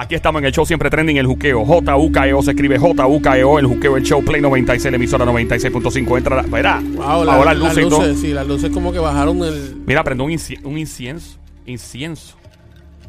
Aquí 0.00 0.14
estamos 0.14 0.38
en 0.40 0.46
el 0.46 0.52
show 0.52 0.64
siempre 0.64 0.88
trending, 0.90 1.16
el 1.16 1.26
juqueo. 1.26 1.64
J-U-K-E-O 1.64 2.40
se 2.42 2.52
escribe 2.52 2.78
J-U-K-E-O, 2.78 3.58
el 3.58 3.66
juqueo, 3.66 3.96
el 3.96 4.04
show 4.04 4.22
Play 4.24 4.40
96, 4.40 4.92
la 4.92 4.96
emisora 4.96 5.24
96.5. 5.24 6.16
Entra, 6.18 6.36
la- 6.36 6.42
verá. 6.42 6.80
Wow, 6.80 7.24
la- 7.24 7.34
ahora 7.34 7.52
las 7.52 7.56
luces 7.76 7.90
luces, 7.90 8.20
sí, 8.20 8.28
las 8.32 8.46
luces 8.46 8.70
como 8.70 8.92
que 8.92 9.00
bajaron 9.00 9.42
el. 9.42 9.74
Mira, 9.86 10.04
prende 10.04 10.22
un, 10.22 10.30
inci- 10.30 10.62
un 10.64 10.78
incienso. 10.78 11.38
Incienso. 11.66 12.36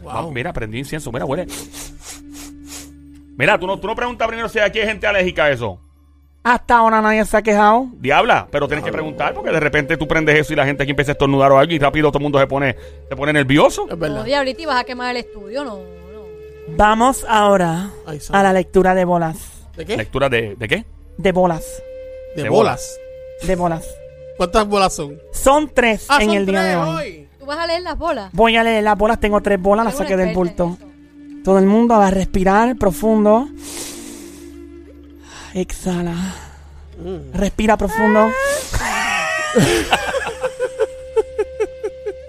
Wow. 0.02 0.31
Mira, 0.31 0.52
prendí 0.52 0.79
incienso. 0.79 1.11
Mira, 1.11 1.25
huele. 1.25 1.45
Mira, 3.37 3.59
tú 3.59 3.67
no, 3.67 3.77
tú 3.79 3.85
no 3.87 3.95
preguntas 3.95 4.27
primero 4.27 4.49
si 4.49 4.57
aquí 4.57 4.79
hay 4.79 4.87
gente 4.87 5.05
alérgica 5.05 5.43
a 5.45 5.51
eso. 5.51 5.79
Hasta 6.43 6.77
ahora 6.77 7.01
nadie 7.01 7.23
se 7.25 7.37
ha 7.37 7.41
quejado. 7.43 7.87
Diabla, 7.99 8.47
pero 8.49 8.67
tienes 8.67 8.83
que 8.83 8.91
preguntar 8.91 9.33
porque 9.35 9.51
de 9.51 9.59
repente 9.59 9.95
tú 9.95 10.07
prendes 10.07 10.39
eso 10.39 10.53
y 10.53 10.55
la 10.55 10.65
gente 10.65 10.81
aquí 10.83 10.89
empieza 10.91 11.11
a 11.11 11.13
estornudar 11.13 11.51
o 11.51 11.59
algo 11.59 11.71
y 11.71 11.77
rápido 11.77 12.09
todo 12.09 12.17
el 12.17 12.23
mundo 12.23 12.39
se 12.39 12.47
pone, 12.47 12.75
se 13.07 13.15
pone 13.15 13.31
nervioso. 13.33 13.83
Es 13.83 13.89
No, 13.91 13.97
verdad. 13.97 14.23
diablita, 14.25 14.61
y 14.61 14.65
vas 14.65 14.81
a 14.81 14.83
quemar 14.85 15.11
el 15.11 15.17
estudio, 15.17 15.64
no, 15.64 15.75
no. 15.78 15.98
Vamos 16.78 17.25
ahora 17.28 17.89
Ay, 18.05 18.19
a 18.32 18.43
la 18.43 18.54
lectura 18.54 18.96
de 18.96 19.05
bolas. 19.05 19.37
¿De 19.75 19.86
qué? 19.86 19.97
¿Lectura 19.97 20.29
de, 20.29 20.55
de 20.55 20.68
qué? 20.68 20.86
De 21.18 21.32
bolas. 21.32 21.65
De, 22.36 22.43
de 22.43 22.50
bolas. 22.50 22.97
De 23.43 23.55
bolas. 23.55 23.86
¿Cuántas 24.37 24.68
bolas 24.68 24.93
son? 24.93 25.19
Son 25.33 25.69
tres 25.73 26.05
Ah, 26.09 26.19
en 26.21 26.28
son 26.29 26.37
el 26.37 26.45
día 26.45 26.64
de 26.64 26.75
hoy. 26.78 26.87
hoy. 26.95 27.28
¿Tú 27.39 27.45
vas 27.45 27.57
a 27.59 27.68
leer 27.68 27.82
las 27.82 27.97
bolas? 27.97 28.29
Voy 28.33 28.55
a 28.55 28.64
leer 28.64 28.83
las 28.83 28.97
bolas. 28.97 29.19
Tengo 29.19 29.42
tres 29.42 29.59
bolas, 29.61 29.86
las 29.86 29.95
saqué 29.95 30.15
del 30.15 30.33
bulto. 30.33 30.78
Todo 31.43 31.57
el 31.59 31.65
mundo 31.65 31.97
va 31.97 32.08
a 32.08 32.11
respirar 32.11 32.75
profundo. 32.78 33.47
Exhala. 35.53 36.14
Mm. 36.97 37.33
Respira 37.38 37.75
profundo. 37.78 38.30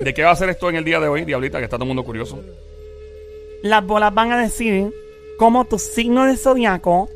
¿De 0.00 0.14
qué 0.14 0.22
va 0.24 0.30
a 0.30 0.36
ser 0.36 0.48
esto 0.48 0.70
en 0.70 0.76
el 0.76 0.84
día 0.84 0.98
de 0.98 1.08
hoy, 1.08 1.24
Diablita? 1.24 1.58
Que 1.58 1.64
está 1.64 1.76
todo 1.76 1.84
el 1.84 1.88
mundo 1.88 2.04
curioso. 2.04 2.40
Las 3.62 3.84
bolas 3.86 4.14
van 4.14 4.32
a 4.32 4.38
decir 4.38 4.92
cómo 5.38 5.64
tu 5.64 5.78
signo 5.78 6.24
de 6.24 6.36
zodiaco 6.36 7.08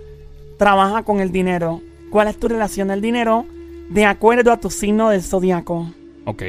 trabaja 0.58 1.02
con 1.02 1.20
el 1.20 1.32
dinero. 1.32 1.80
¿Cuál 2.10 2.28
es 2.28 2.38
tu 2.38 2.48
relación 2.48 2.88
del 2.88 3.00
dinero 3.00 3.46
de 3.88 4.04
acuerdo 4.04 4.52
a 4.52 4.58
tu 4.58 4.70
signo 4.70 5.10
del 5.10 5.22
zodiaco? 5.22 5.90
Ok. 6.26 6.42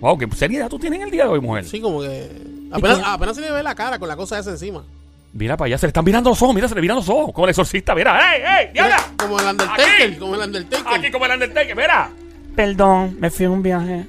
Wow, 0.00 0.18
qué 0.18 0.28
seriedad 0.34 0.68
tú 0.68 0.78
tienes 0.78 0.98
en 0.98 1.06
el 1.06 1.10
día 1.10 1.24
de 1.24 1.30
hoy, 1.30 1.40
mujer. 1.40 1.64
Sí, 1.64 1.80
como 1.80 2.00
que. 2.00 2.28
Apenas, 2.72 3.00
apenas 3.04 3.36
se 3.36 3.42
le 3.42 3.52
ve 3.52 3.62
la 3.62 3.74
cara 3.74 3.98
con 3.98 4.08
la 4.08 4.16
cosa 4.16 4.38
esa 4.38 4.50
encima. 4.50 4.84
Mira 5.34 5.56
para 5.56 5.66
allá, 5.66 5.78
se 5.78 5.86
le 5.86 5.88
están 5.88 6.04
mirando 6.04 6.30
los 6.30 6.42
ojos, 6.42 6.54
mira, 6.54 6.68
se 6.68 6.74
le 6.74 6.80
miran 6.80 6.96
los 6.96 7.08
ojos. 7.08 7.32
Como 7.32 7.46
el 7.46 7.50
exorcista, 7.50 7.94
mira. 7.94 8.18
¡Ey, 8.34 8.42
ey, 8.42 8.72
diabla! 8.72 8.96
Como 9.16 9.38
el 9.38 9.46
Undertaker. 9.46 10.08
Aquí. 10.10 10.16
Como 10.16 10.34
el 10.34 10.40
Undertaker. 10.40 10.98
Aquí 10.98 11.10
como 11.10 11.26
el 11.26 11.32
Undertaker, 11.32 11.76
mira. 11.76 12.10
Perdón, 12.56 13.16
me 13.18 13.30
fui 13.30 13.46
en 13.46 13.52
un 13.52 13.62
viaje. 13.62 14.06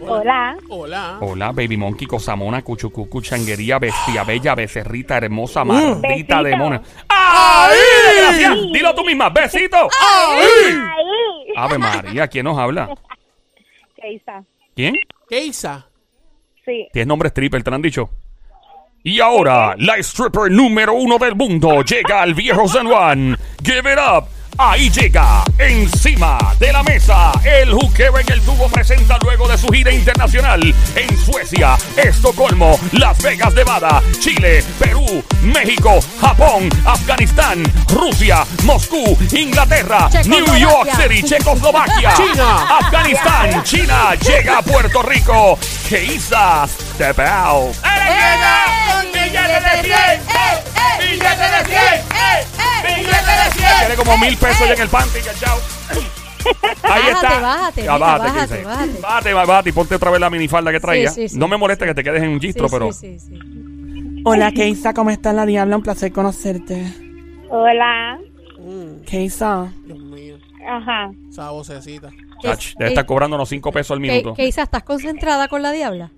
Hola. 0.07 0.57
Hola. 0.69 1.19
Hola, 1.21 1.53
Baby 1.53 1.77
Monkey, 1.77 2.07
Cosamona, 2.07 2.63
Cuchucucu, 2.63 3.21
Changuería, 3.21 3.79
Bestia 3.79 4.25
Bella, 4.25 4.55
Becerrita, 4.55 5.17
Hermosa, 5.17 5.65
Maldita 5.65 6.09
Besito. 6.09 6.43
Demona. 6.43 6.83
¡Ay! 7.09 7.77
Gracias. 8.19 8.57
Dilo 8.73 8.95
tú 8.95 9.05
misma, 9.05 9.31
besito. 9.31 9.77
Ahí. 9.77 10.79
Ave 11.57 11.79
María, 11.79 12.27
¿quién 12.29 12.45
nos 12.45 12.59
habla? 12.59 12.89
Keisa. 13.97 14.45
¿Quién? 14.75 14.97
Keisa. 15.29 15.87
Sí. 16.65 16.89
Tienes 16.93 17.07
nombre 17.07 17.29
stripper, 17.29 17.63
te 17.63 17.71
lo 17.71 17.77
han 17.77 17.83
dicho. 17.83 18.11
Y 19.05 19.21
ahora, 19.21 19.75
la 19.79 19.97
stripper 19.97 20.51
número 20.51 20.95
uno 20.95 21.19
del 21.19 21.35
mundo 21.35 21.83
llega 21.83 22.23
al 22.23 22.35
viejo 22.35 22.69
San 22.69 22.87
Juan. 22.87 23.37
Give 23.65 23.93
it 23.93 23.99
up. 23.99 24.27
Ahí 24.59 24.91
llega, 24.91 25.45
encima 25.59 26.39
de 26.59 26.73
la 26.73 26.83
mesa, 26.83 27.33
el 27.45 27.73
juqueo 27.73 28.19
en 28.19 28.33
el 28.33 28.41
tubo 28.43 28.69
presenta 28.69 29.17
luego 29.23 29.49
de 29.49 29.57
su 29.57 29.67
gira 29.69 29.91
internacional 29.93 30.75
en 30.95 31.19
Suecia, 31.19 31.77
Estocolmo, 31.97 32.79
Las 32.93 33.21
Vegas, 33.23 33.55
Nevada, 33.55 34.03
Chile, 34.21 34.63
Perú, 34.79 35.25
México, 35.43 35.99
Japón, 36.21 36.69
Afganistán, 36.85 37.63
Rusia, 37.89 38.45
Moscú, 38.65 39.17
Inglaterra, 39.33 40.09
New. 40.27 40.53
York 40.57 40.91
City, 41.01 41.23
Checoslovaquia, 41.23 42.15
China. 42.15 42.79
Afganistán, 42.79 43.63
China, 43.65 44.15
llega 44.15 44.59
a 44.59 44.63
Puerto 44.63 45.03
Rico. 45.03 45.59
Keisa 51.01 51.33
Step 51.35 52.13
Out. 52.13 52.43
Tiene 53.81 53.95
como 53.97 54.19
mil 54.19 54.37
pesos 54.37 54.67
ya 54.69 54.75
en 54.75 54.81
el 54.83 54.89
panty, 54.89 55.19
chao. 55.41 55.59
Ahí 56.83 57.03
Bájate, 57.03 57.11
está. 57.27 57.41
bájate, 57.41 57.83
Ya, 57.85 57.93
mija, 57.93 57.99
bájate, 57.99 58.29
bájate, 58.33 58.55
Keisa. 58.57 58.69
bájate. 58.69 59.01
Bájate, 59.01 59.33
bájate 59.35 59.69
y 59.69 59.73
ponte 59.73 59.95
otra 59.95 60.11
vez 60.11 60.21
la 60.21 60.31
minifalda 60.31 60.73
que 60.73 60.81
traía. 60.81 61.11
Sí, 61.11 61.23
sí, 61.23 61.29
sí. 61.31 61.39
no 61.39 61.47
me 61.49 61.57
molesta 61.57 61.87
que 61.87 61.95
te 61.95 62.03
quedes 62.03 62.23
en 62.23 62.31
un 62.31 62.41
Sí, 62.41 62.47
gistro, 62.49 62.69
pero. 62.69 62.93
sí, 62.93 63.19
sí, 63.19 63.29
sí. 63.37 64.23
Hola, 64.25 64.51
Keisa, 64.53 64.93
¿cómo 64.95 65.11
está 65.11 65.33
la 65.33 65.47
diabla? 65.47 65.77
Un 65.77 65.83
placer 65.83 66.13
conocerte. 66.13 66.93
Hola. 67.51 68.19
Mm, 68.59 69.03
Keisa, 69.05 69.73
Dios 69.85 69.99
mío. 69.99 70.37
Ajá. 70.69 71.11
Esa 71.29 71.51
vocecita. 71.51 72.11
Chach, 72.41 72.75
debe 72.77 72.91
estar 72.91 73.07
cobrándonos 73.07 73.49
cinco 73.49 73.71
pesos 73.73 73.93
al 73.93 74.01
minuto. 74.01 74.35
¿Qué, 74.35 74.47
Isa, 74.47 74.63
estás 74.63 74.83
concentrada 74.85 75.47
con 75.49 75.63
la 75.63 75.71
diabla? 75.73 76.11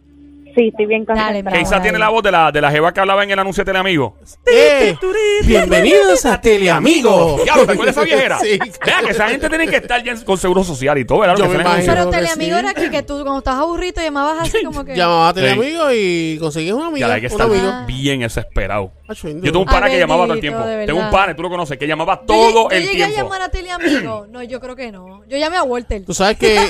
Sí, 0.54 0.68
estoy 0.68 0.86
bien 0.86 1.04
Dale, 1.04 1.20
concentrada. 1.20 1.56
Keisa 1.58 1.82
tiene 1.82 1.98
la 1.98 2.10
voz 2.10 2.22
de 2.22 2.30
la, 2.30 2.52
de 2.52 2.60
la 2.60 2.70
jeva 2.70 2.92
que 2.92 3.00
hablaba 3.00 3.24
en 3.24 3.30
el 3.32 3.38
anuncio 3.40 3.62
de 3.62 3.66
Teleamigo. 3.66 4.16
¡Eh! 4.46 4.94
Bienvenidos 5.44 6.24
a 6.26 6.40
Teleamigo. 6.40 7.40
Diablo, 7.42 7.66
¿te 7.66 7.72
acuerdas 7.72 7.96
de 7.96 8.02
esa 8.02 8.04
viejera? 8.14 8.38
Sí. 8.38 8.58
Vea 8.86 9.00
que 9.00 9.10
esa 9.10 9.28
gente 9.28 9.48
tiene 9.48 9.66
que 9.66 9.76
estar 9.76 10.02
ya 10.04 10.14
con 10.24 10.38
seguro 10.38 10.62
social 10.62 10.96
y 10.98 11.04
todo, 11.04 11.20
¿verdad? 11.20 11.36
Yo 11.36 11.48
me 11.48 11.56
imagino. 11.56 11.92
Pero 11.92 12.10
que 12.10 12.16
teleamigo 12.18 12.52
sí. 12.54 12.58
era 12.60 12.74
que, 12.74 12.90
que 12.90 13.02
tú 13.02 13.14
cuando 13.22 13.38
estabas 13.38 13.60
aburrido 13.62 14.00
llamabas 14.00 14.42
así 14.42 14.62
como 14.64 14.84
que... 14.84 14.94
Llamaba 14.94 15.28
a 15.30 15.34
Sí. 15.34 15.40
Teleamigo 15.40 15.92
y 15.92 16.38
conseguías 16.38 16.76
una 16.76 16.86
amiga. 16.86 17.08
Ya 17.08 17.14
hay 17.14 17.20
que 17.20 17.26
un 17.26 17.32
estar 17.32 17.46
amigo. 17.48 17.68
Ah. 17.68 17.84
bien 17.88 18.20
desesperado. 18.20 18.92
Yo 19.08 19.42
tengo 19.42 19.58
un 19.60 19.66
pana 19.66 19.90
que 19.90 19.98
llamaba 19.98 20.24
todo 20.24 20.34
el 20.34 20.40
tiempo. 20.40 20.62
Tengo 20.86 21.00
un 21.00 21.10
pana, 21.10 21.34
tú 21.34 21.42
lo 21.42 21.50
conoces, 21.50 21.76
que 21.76 21.86
llamaba 21.88 22.20
Yo 22.20 22.26
todo 22.26 22.70
el 22.70 22.84
yo 22.84 22.92
llegué 22.92 23.06
tiempo. 23.06 23.20
a 23.20 23.22
llamar 23.24 23.42
a 23.42 23.48
teleamigo. 23.48 24.26
No, 24.34 24.42
yo 24.42 24.60
creo 24.60 24.74
que 24.74 24.90
no. 24.90 25.22
Yo 25.28 25.36
llamé 25.36 25.56
a 25.56 25.62
Walter. 25.62 26.04
Tú 26.04 26.12
sabes 26.14 26.36
que 26.38 26.56
eh, 26.56 26.60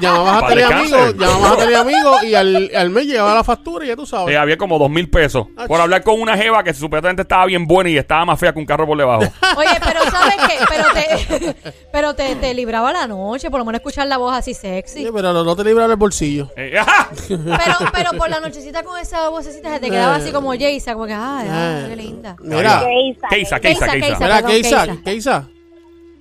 llamabas 0.00 0.42
a 0.42 0.46
Teleamigo, 0.48 1.10
llamabas 1.12 1.52
a 1.52 1.56
Teleamigo 1.56 2.22
y 2.24 2.34
al, 2.34 2.70
al 2.74 2.90
mes 2.90 3.06
llegaba 3.06 3.23
la 3.32 3.44
factura 3.44 3.84
y 3.84 3.88
ya 3.88 3.96
tú 3.96 4.04
sabes. 4.04 4.34
Eh, 4.34 4.36
había 4.36 4.58
como 4.58 4.78
dos 4.78 4.90
mil 4.90 5.08
pesos 5.08 5.46
Ach. 5.56 5.68
por 5.68 5.80
hablar 5.80 6.02
con 6.02 6.20
una 6.20 6.36
jeva 6.36 6.64
que 6.64 6.74
supuestamente 6.74 7.22
estaba 7.22 7.46
bien 7.46 7.66
buena 7.66 7.90
y 7.90 7.96
estaba 7.96 8.24
más 8.24 8.40
fea 8.40 8.52
que 8.52 8.58
un 8.58 8.66
carro 8.66 8.86
por 8.86 8.98
debajo. 8.98 9.22
Oye, 9.56 9.68
pero 9.82 10.02
¿sabes 10.10 10.34
qué? 10.48 10.64
Pero 10.68 10.84
te, 10.92 11.72
pero 11.92 12.14
te, 12.14 12.34
te 12.36 12.52
libraba 12.52 12.92
la 12.92 13.06
noche, 13.06 13.50
por 13.50 13.60
lo 13.60 13.64
menos 13.64 13.78
escuchar 13.78 14.06
la 14.08 14.18
voz 14.18 14.34
así 14.34 14.52
sexy. 14.52 15.04
Sí, 15.04 15.10
pero 15.14 15.32
no, 15.32 15.44
no 15.44 15.54
te 15.56 15.64
libras 15.64 15.88
del 15.88 15.96
bolsillo. 15.96 16.50
Eh, 16.56 16.76
¡ajá! 16.78 17.08
Pero, 17.28 17.90
pero 17.92 18.10
por 18.18 18.28
la 18.28 18.40
nochecita 18.40 18.82
con 18.82 18.98
esa 18.98 19.28
vocecita 19.28 19.72
se 19.72 19.80
te 19.80 19.90
quedaba 19.90 20.16
así 20.16 20.32
como 20.32 20.52
Jaysa, 20.52 20.94
como 20.94 21.06
que, 21.06 21.14
ay, 21.14 21.48
ay, 21.48 21.86
qué 21.88 21.96
linda. 21.96 22.36
Mira, 22.40 22.82
Keisa. 22.84 23.28
Keisa, 23.28 23.60
Keisa, 23.60 23.92
mira, 23.94 24.42
Keisa. 24.42 24.86
Keisa, 25.04 25.48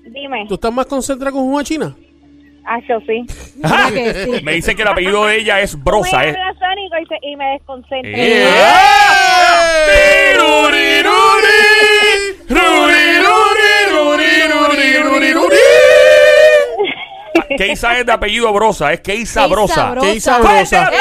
Dime. 0.04 0.46
¿tú 0.48 0.56
estás 0.56 0.72
más 0.72 0.86
concentrada 0.86 1.32
con 1.32 1.50
Juan 1.50 1.66
China? 1.66 1.96
Ah, 2.66 2.80
yo 2.88 3.00
sí. 3.02 3.26
Que 3.94 4.14
sí. 4.26 4.44
Me 4.44 4.54
dicen 4.54 4.76
que 4.76 4.82
el 4.82 4.88
apellido 4.88 5.26
de 5.26 5.38
ella 5.38 5.60
es 5.62 5.76
me 5.76 5.84
Brosa, 5.84 6.26
¿eh? 6.26 6.30
hablas 6.30 6.58
sónico 6.58 6.98
y, 7.02 7.06
se- 7.06 7.20
y 7.28 7.36
me 7.36 7.46
desconcentra. 7.52 8.12
¡Eh! 8.16 8.48
Keisa 17.58 18.00
es 18.00 18.06
de 18.06 18.12
apellido 18.12 18.52
Brosa, 18.54 18.94
es 18.94 19.02
Keisa 19.02 19.48
Brosa. 19.48 19.92
Brosa. 19.92 20.08
Keisa 20.08 20.38
¡Fuerte 20.40 20.60
Brosa. 20.60 20.92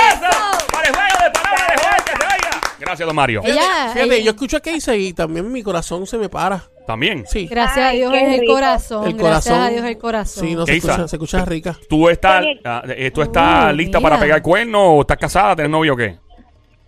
para 0.73 0.89
el 0.89 0.95
juego 0.95 1.25
de 1.25 1.31
palabras 1.31 1.69
de 1.69 1.83
Juan, 1.83 1.97
que 2.05 2.13
se! 2.13 2.79
Gracias, 2.79 3.07
don 3.07 3.17
Mario. 3.17 3.41
Ella, 3.45 3.91
Fíjate, 3.93 4.15
ella- 4.17 4.25
yo 4.25 4.31
escucho 4.33 4.57
a 4.59 4.61
Keisa 4.61 4.95
y 4.95 5.13
también 5.13 5.51
mi 5.51 5.63
corazón 5.63 6.07
se 6.07 6.19
me 6.19 6.29
para. 6.29 6.63
También. 6.87 7.25
Sí, 7.27 7.47
gracias 7.47 7.87
a 7.87 7.91
Dios 7.91 8.13
qué 8.13 8.23
es 8.27 8.35
el 8.35 8.41
rico. 8.41 8.55
corazón. 8.55 9.07
el 9.07 9.13
Gracias 9.15 9.45
corazón. 9.55 9.61
a 9.61 9.71
Dios 9.71 9.85
el 9.87 9.99
corazón. 9.99 10.47
Sí, 10.49 10.55
no 10.55 10.67
se 10.67 10.77
escucha, 10.77 11.09
se 11.09 11.17
escucha 11.17 11.45
rica. 11.45 11.77
¿Tú 11.89 12.09
estás, 12.09 12.43
Oye. 12.43 12.61
ah, 12.65 12.83
eh, 12.89 13.11
¿tú 13.13 13.23
estás 13.23 13.75
lista 13.75 13.99
mira. 13.99 14.11
para 14.11 14.21
pegar 14.23 14.43
cuernos 14.43 14.83
o 14.85 15.01
estás 15.03 15.17
casada, 15.17 15.55
tienes 15.57 15.71
novio 15.71 15.95
o 15.95 15.97
qué? 15.97 16.19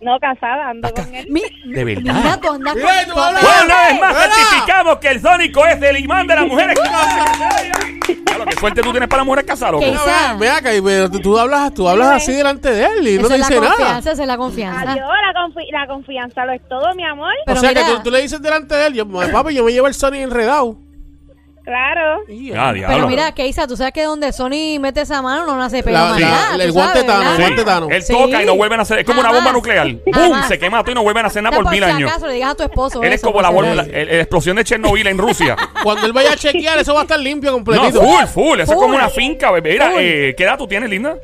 No, 0.01 0.19
casada, 0.19 0.69
ando 0.69 0.93
con 0.93 1.15
él. 1.15 1.25
Mi- 1.31 1.41
De 1.73 1.83
verdad. 1.85 2.13
Mira, 2.13 2.37
tú 2.41 2.49
andas 2.51 2.75
Mira, 2.75 2.87
con- 3.05 3.13
tú 3.15 3.19
hablas- 3.21 3.41
Bueno, 3.41 3.65
una 3.65 3.87
vez 3.87 3.99
más 4.01 4.13
¡Fuera! 4.15 4.33
certificamos 4.35 4.97
que 4.97 5.07
el 5.07 5.21
Sónico 5.21 5.65
es 5.65 5.81
el 5.81 5.97
imán 5.99 6.27
de 6.27 6.35
las 6.35 6.45
mujeres 6.47 6.77
suerte 8.65 8.81
tú 8.81 8.91
tienes 8.91 9.09
para 9.09 9.23
mujeres 9.23 9.45
casadas, 9.45 9.73
loco. 9.73 9.85
Ve, 9.85 10.37
ve 10.39 10.49
acá, 10.49 10.69
pero 10.83 11.09
tú, 11.11 11.19
tú 11.19 11.37
hablas, 11.39 11.73
tú 11.73 11.87
hablas 11.87 12.09
así 12.09 12.33
delante 12.33 12.69
de 12.71 12.85
él 12.85 13.07
y 13.07 13.17
no 13.17 13.27
Esa 13.27 13.29
te 13.29 13.33
es 13.35 13.39
la 13.41 13.47
dice 13.47 13.59
nada. 13.61 13.75
confianza, 13.75 14.11
esa 14.11 14.21
es 14.21 14.27
la 14.27 14.37
confianza. 14.37 14.91
Adiós, 14.91 15.07
la, 15.07 15.41
confi- 15.41 15.71
la 15.71 15.87
confianza 15.87 16.45
lo 16.45 16.51
es 16.53 16.67
todo, 16.67 16.93
mi 16.95 17.03
amor. 17.05 17.33
Pero 17.45 17.57
o 17.57 17.61
sea 17.61 17.69
mira, 17.69 17.85
que 17.85 17.91
tú, 17.93 18.03
tú 18.03 18.11
le 18.11 18.21
dices 18.21 18.41
delante 18.41 18.75
de 18.75 18.87
él, 18.87 18.93
yo, 18.93 19.07
papi, 19.07 19.53
yo 19.53 19.63
me 19.63 19.71
llevo 19.71 19.87
el 19.87 19.93
Sony 19.93 20.15
enredado. 20.15 20.77
Claro. 21.65 22.21
Y- 22.27 22.51
Ah, 22.53 22.71
diablo. 22.71 22.95
Pero 22.95 23.07
mira, 23.07 23.31
Keisa, 23.33 23.65
tú 23.67 23.75
sabes 23.75 23.91
que 23.91 24.03
donde 24.03 24.31
Sony 24.31 24.79
mete 24.79 25.01
esa 25.01 25.21
mano 25.23 25.47
no 25.47 25.57
nace 25.57 25.81
pelo 25.81 25.97
La- 25.97 26.05
más 26.05 26.19
la- 26.21 26.27
nada, 26.29 26.55
el 26.63 26.67
tú 26.67 26.73
guante 26.75 26.93
sabes, 26.99 27.07
tano, 27.07 27.19
¿verdad? 27.19 27.35
el 27.35 27.41
guante 27.41 27.63
tano. 27.65 27.87
Él 27.89 28.03
Sí. 28.03 28.13
toca 28.13 28.43
y 28.43 28.45
no 28.45 28.55
vuelven 28.55 28.79
a 28.79 28.83
hacer. 28.83 28.99
Es 28.99 29.05
como 29.05 29.19
una 29.21 29.31
bomba 29.31 29.51
nuclear. 29.51 29.87
¡Bum! 29.91 30.13
Jamás. 30.13 30.47
Se 30.47 30.59
quema 30.59 30.81
todo 30.83 30.91
y 30.91 30.95
no 30.95 31.01
vuelven 31.01 31.25
a 31.25 31.27
hacer 31.27 31.41
nada 31.41 31.55
por 31.55 31.69
mil 31.71 31.83
si 31.83 31.89
años. 31.89 32.11
acaso, 32.11 32.27
le 32.27 32.33
digas 32.35 32.51
a 32.51 32.55
tu 32.55 32.63
esposo 32.63 33.01
Él 33.01 33.13
es 33.13 33.15
eso, 33.19 33.27
como 33.27 33.41
la, 33.41 33.49
por 33.51 33.65
si 33.65 33.71
bomba- 33.71 33.75
la, 33.87 34.05
la 34.05 34.21
explosión 34.21 34.55
de 34.57 34.63
Chernobyl 34.63 35.07
en 35.07 35.17
Rusia. 35.17 35.55
Cuando 35.83 36.05
él 36.05 36.13
vaya 36.13 36.33
a 36.33 36.35
chequear, 36.35 36.77
eso 36.77 36.93
va 36.93 36.99
a 36.99 37.03
estar 37.03 37.19
limpio 37.19 37.49
No, 37.49 37.57
completito. 37.57 37.99
full, 38.01 38.25
full. 38.27 38.59
Eso 38.59 38.71
es 38.73 38.77
como 38.77 38.89
Full. 38.89 38.95
una 38.97 39.09
finca, 39.09 39.49
bebé. 39.49 39.71
Mira, 39.73 39.89
Full. 39.89 39.99
eh, 40.01 40.35
¿qué 40.37 40.43
edad 40.43 40.57
tú 40.59 40.67
tienes, 40.67 40.87
linda? 40.87 41.15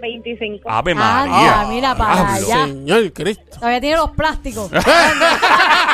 25. 0.00 0.70
Ave 0.70 0.92
Ah, 0.96 1.26
María. 1.28 1.66
mira 1.68 1.94
para 1.94 2.34
allá. 2.34 2.64
Señor 2.66 3.12
Cristo. 3.12 3.42
Todavía 3.58 3.80
tiene 3.80 3.96
los 3.96 4.10
plásticos. 4.12 4.70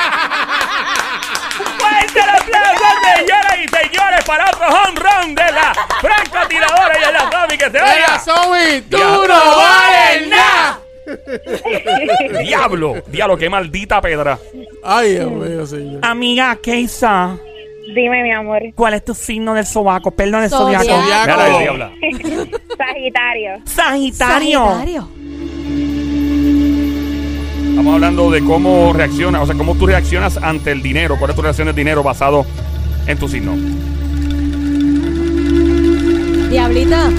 señoras 3.17 3.56
y 3.62 3.69
señores, 3.69 4.25
para 4.27 4.45
otro 4.47 4.67
home 4.67 5.01
run 5.01 5.35
de 5.35 5.53
la 5.53 5.75
francotiradora 6.01 6.99
y 6.99 7.06
de 7.06 7.12
la 7.12 7.31
Tommy 7.31 7.59
que 7.59 7.71
se 7.71 7.81
vaya! 7.81 8.19
Zombie, 8.19 8.83
tú 8.91 8.99
no 8.99 9.56
vales 9.56 10.29
nada. 10.29 10.81
¡Diablo! 12.43 12.95
¡Diablo, 13.06 13.37
qué 13.37 13.51
maldita 13.51 14.01
pedra! 14.01 14.39
Ay, 14.83 15.12
Dios 15.12 15.31
mío, 15.31 15.67
señor. 15.67 16.01
Amiga, 16.03 16.56
Keisa, 16.62 17.37
Dime, 17.95 18.23
mi 18.23 18.33
amor. 18.33 18.62
¿cuál 18.75 18.95
es 18.95 19.05
tu 19.05 19.15
signo 19.15 19.53
del 19.55 19.67
sobaco? 19.67 20.11
Perdón, 20.11 20.41
del 20.41 20.51
Zodiaco. 20.51 20.85
Sagitario. 22.79 23.61
Sagitario. 23.67 24.61
Sagitario. 24.71 25.09
Estamos 27.71 27.95
hablando 27.95 28.31
de 28.31 28.43
cómo 28.43 28.93
reacciona, 28.93 29.43
o 29.43 29.47
sea, 29.47 29.55
cómo 29.56 29.75
tú 29.75 29.87
reaccionas 29.87 30.39
ante 30.39 30.73
el 30.73 30.81
dinero. 30.81 31.17
¿Cuál 31.19 31.31
es 31.31 31.37
tu 31.37 31.43
reacción 31.43 31.67
del 31.67 31.77
dinero 31.77 32.03
basado 32.03 32.47
en 33.06 33.19
tu 33.19 33.29
signo? 33.29 33.55
Diablita, 36.51 37.11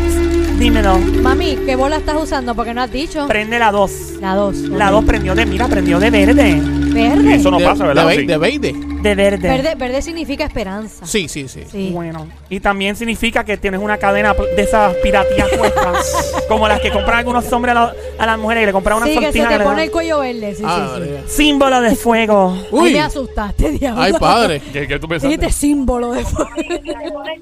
Dímelo. 0.58 0.98
mami, 1.22 1.58
¿qué 1.66 1.76
bola 1.76 1.98
estás 1.98 2.16
usando? 2.22 2.56
Porque 2.56 2.74
no 2.74 2.82
has 2.82 2.92
dicho. 2.92 3.28
Prende 3.28 3.60
la 3.60 3.72
2. 3.72 3.92
La 4.22 4.36
dos. 4.36 4.56
La 4.58 4.92
2 4.92 5.04
prendió 5.06 5.36
de, 5.36 5.46
mira, 5.46 5.68
prendió 5.68 6.00
de 6.00 6.10
verde. 6.10 6.62
Verde. 6.96 7.36
Eso 7.36 7.52
no 7.52 7.60
De- 7.60 7.66
pasa, 7.66 7.86
¿verdad? 7.86 8.08
De, 8.08 8.16
Sí. 8.16 8.26
de 8.26 8.38
veinte. 8.38 8.74
De 8.74 9.16
verde. 9.16 9.48
Verde, 9.50 9.76
verde 9.76 10.02
significa 10.02 10.46
esperanza. 10.46 11.06
Sí, 11.06 11.28
sí, 11.28 11.48
sí. 11.48 11.62
Sí. 11.72 11.92
Bueno, 11.94 12.28
y 12.50 12.60
también 12.60 12.96
significa 12.96 13.44
que 13.44 13.58
tienes 13.58 13.80
una 13.80 13.98
cadena 13.98 14.34
de 14.34 14.62
esas 14.62 14.96
piratías 14.96 15.48
puestas, 15.58 16.44
como 16.48 16.68
las 16.68 16.80
que 16.82 16.90
compran 16.92 17.20
algunos 17.20 17.52
hombres 17.54 17.76
a, 17.76 17.80
la- 17.80 17.94
a 18.18 18.26
las 18.26 18.40
mujeres 18.40 18.64
y 18.64 18.66
le 18.66 18.72
compran 18.72 18.98
una 18.98 19.06
Sí, 19.06 19.14
que 19.14 19.20
se 19.32 19.40
sortija 19.40 19.58
te 19.60 19.64
pone 19.64 19.84
el 19.84 19.92
cuello 19.92 20.20
verde. 20.20 20.56
Sí, 20.56 20.64
Ah, 20.66 20.96
sí, 20.98 21.04
sí. 21.04 21.12
Símbolo 21.44 21.82
de 21.82 21.96
fuego. 21.96 22.54
Ay, 22.58 22.68
Uy. 22.72 22.94
me 22.94 23.02
asustaste, 23.02 23.72
diablo. 23.72 24.02
Ay, 24.02 24.14
padre. 24.14 24.62
¿Qué, 24.74 24.88
qué 24.88 24.98
tú 24.98 25.08
pensaste? 25.08 25.28
Dijiste 25.38 25.52
símbolo 25.54 26.12
de 26.14 26.24
fuego. 26.26 26.50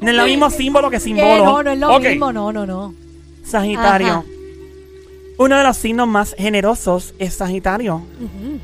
No 0.01 0.09
es 0.09 0.15
lo 0.15 0.25
mismo 0.25 0.49
símbolo 0.49 0.89
que 0.89 0.99
símbolo. 0.99 1.45
No, 1.45 1.63
no 1.63 1.71
es 1.71 1.79
lo 1.79 1.95
Ok. 1.95 2.03
mismo. 2.03 2.33
No, 2.33 2.51
no, 2.51 2.65
no. 2.65 2.93
Sagitario. 3.45 4.07
Ajá. 4.07 4.23
Uno 5.37 5.57
de 5.57 5.63
los 5.63 5.77
signos 5.77 6.07
más 6.07 6.35
generosos 6.37 7.13
es 7.19 7.33
Sagitario. 7.35 8.03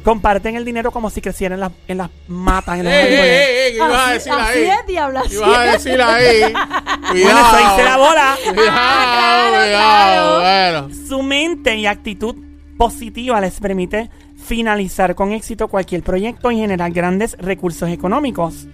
Comparten 0.04 0.56
el 0.56 0.66
dinero 0.66 0.92
como 0.92 1.10
si 1.10 1.20
creciera 1.22 1.56
en, 1.56 1.62
las- 1.62 1.72
en 1.88 1.98
las 1.98 2.10
matas. 2.28 2.78
En 2.80 2.86
los 2.86 2.94
Ey, 2.94 3.00
ey, 3.00 3.14
árboles. 3.14 3.32
ey, 3.32 3.58
ey, 3.58 3.72
¿qué 3.72 3.76
ibas 3.78 4.08
a 4.08 4.12
decir 4.14 4.32
así 4.34 4.60
ahí? 4.60 4.66
es, 4.70 4.88
diablo. 4.88 5.22
¿Qué 5.22 5.28
Así 5.28 5.38
ibas 5.38 5.58
a 5.58 5.72
decir 5.72 6.02
ahí? 6.02 6.54
Bueno, 7.10 7.40
eso 7.40 7.84
la 7.84 7.98
bola. 7.98 8.36
Cuidado, 8.46 8.70
Ah, 8.72 9.48
claro, 9.50 9.66
cuidado. 9.66 10.40
Bueno. 10.86 10.96
Su 11.08 11.24
mente 11.24 11.76
y 11.76 11.86
actitud 11.88 12.36
positiva 12.78 13.42
les 13.42 13.60
permite 13.60 14.10
finalizar 14.38 15.16
con 15.16 15.32
éxito 15.32 15.68
cualquier 15.70 16.04
proyecto 16.04 16.52
y 16.52 16.58
generar 16.58 16.92
grandes 16.92 17.36
recursos 17.40 17.90
económicos. 17.90 18.68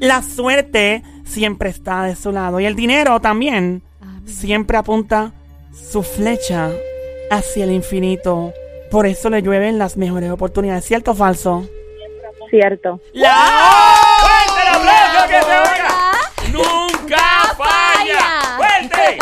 La 0.00 0.22
suerte 0.22 1.02
siempre 1.24 1.68
está 1.70 2.02
de 2.04 2.16
su 2.16 2.32
lado 2.32 2.60
y 2.60 2.66
el 2.66 2.74
dinero 2.76 3.20
también 3.20 3.82
Amén. 4.00 4.22
siempre 4.26 4.76
apunta 4.78 5.32
su 5.72 6.02
flecha 6.02 6.70
hacia 7.30 7.64
el 7.64 7.72
infinito. 7.72 8.52
Por 8.90 9.06
eso 9.06 9.30
le 9.30 9.42
llueven 9.42 9.78
las 9.78 9.96
mejores 9.96 10.30
oportunidades. 10.30 10.84
¿Cierto 10.84 11.10
o 11.12 11.14
falso? 11.14 11.68
Cierto. 12.50 13.00
¡Fuerte 13.12 14.62
el 14.62 14.74
aplauso 14.76 15.28
que 15.28 15.42
se 15.42 15.58
oiga! 15.58 15.92
¡Nunca 16.52 17.54
falla! 17.56 18.56
¡Fuerte! 18.56 19.18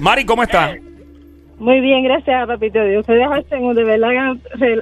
Mari, 0.00 0.24
¿cómo 0.24 0.42
está? 0.42 0.74
Muy 1.56 1.80
bien, 1.80 2.02
gracias, 2.02 2.48
papito 2.48 2.82
Dios. 2.84 3.00
Ustedes 3.02 3.26
hacen 3.30 3.74
de 3.74 3.84
verdad 3.84 4.10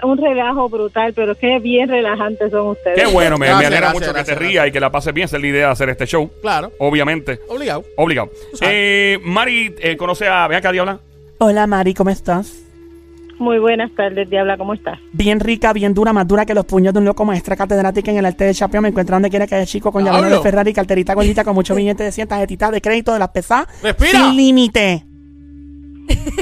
un 0.04 0.16
relajo 0.16 0.70
brutal, 0.70 1.12
pero 1.14 1.34
qué 1.34 1.58
bien 1.58 1.88
relajantes 1.90 2.50
son 2.50 2.68
ustedes. 2.68 2.99
Qué 2.99 3.06
bueno, 3.12 3.37
me, 3.37 3.40
me 3.40 3.46
Gracias, 3.49 3.66
alegra 3.66 3.80
gracias, 3.88 3.94
mucho 4.00 4.12
gracias, 4.14 4.37
que 4.38 4.42
te 4.42 4.49
rías 4.49 4.68
y 4.68 4.72
que 4.72 4.80
la 4.80 4.90
pases 4.90 5.12
bien. 5.12 5.26
Esa 5.26 5.37
es 5.37 5.42
la 5.42 5.49
idea 5.49 5.66
de 5.66 5.72
hacer 5.72 5.88
este 5.90 6.06
show. 6.06 6.30
Claro. 6.40 6.72
Obviamente. 6.78 7.40
Obligado. 7.49 7.84
Obligado. 7.96 8.30
Eh, 8.62 9.18
Mari, 9.22 9.75
eh, 9.80 9.96
¿conoce 9.99 10.26
a... 10.28 10.49
Ven 10.49 10.58
acá, 10.58 10.72
Diabla. 10.72 10.99
Hola 11.38 11.66
Mari, 11.66 11.92
¿cómo 11.92 12.08
estás? 12.08 12.62
Muy 13.42 13.58
buenas 13.58 13.90
tardes, 13.96 14.30
Diabla, 14.30 14.56
¿cómo 14.56 14.72
estás? 14.72 15.00
Bien 15.12 15.40
rica, 15.40 15.72
bien 15.72 15.94
dura, 15.94 16.12
más 16.12 16.28
dura 16.28 16.46
que 16.46 16.54
los 16.54 16.64
puños 16.64 16.94
de 16.94 17.00
un 17.00 17.04
loco 17.04 17.25
maestra 17.25 17.56
catedrática 17.56 18.12
en 18.12 18.18
el 18.18 18.26
arte 18.26 18.44
de 18.44 18.54
Champion. 18.54 18.82
Me 18.84 18.90
encuentro 18.90 19.16
donde 19.16 19.30
quiera 19.30 19.49
que 19.49 19.56
haya 19.56 19.66
chico 19.66 19.90
con 19.90 20.04
llavero 20.04 20.30
de. 20.30 20.40
Ferrari, 20.40 20.72
carterita 20.72 21.14
gordita 21.14 21.42
con 21.42 21.56
mucho 21.56 21.75
billete 21.75 22.04
de 22.04 22.12
100 22.12 22.28
tarjetitas 22.28 22.70
de 22.70 22.80
crédito 22.80 23.12
de 23.12 23.18
las 23.18 23.30
pesadas. 23.30 23.66
Respira. 23.82 24.11
Sin 24.12 24.37
límite. 24.37 25.12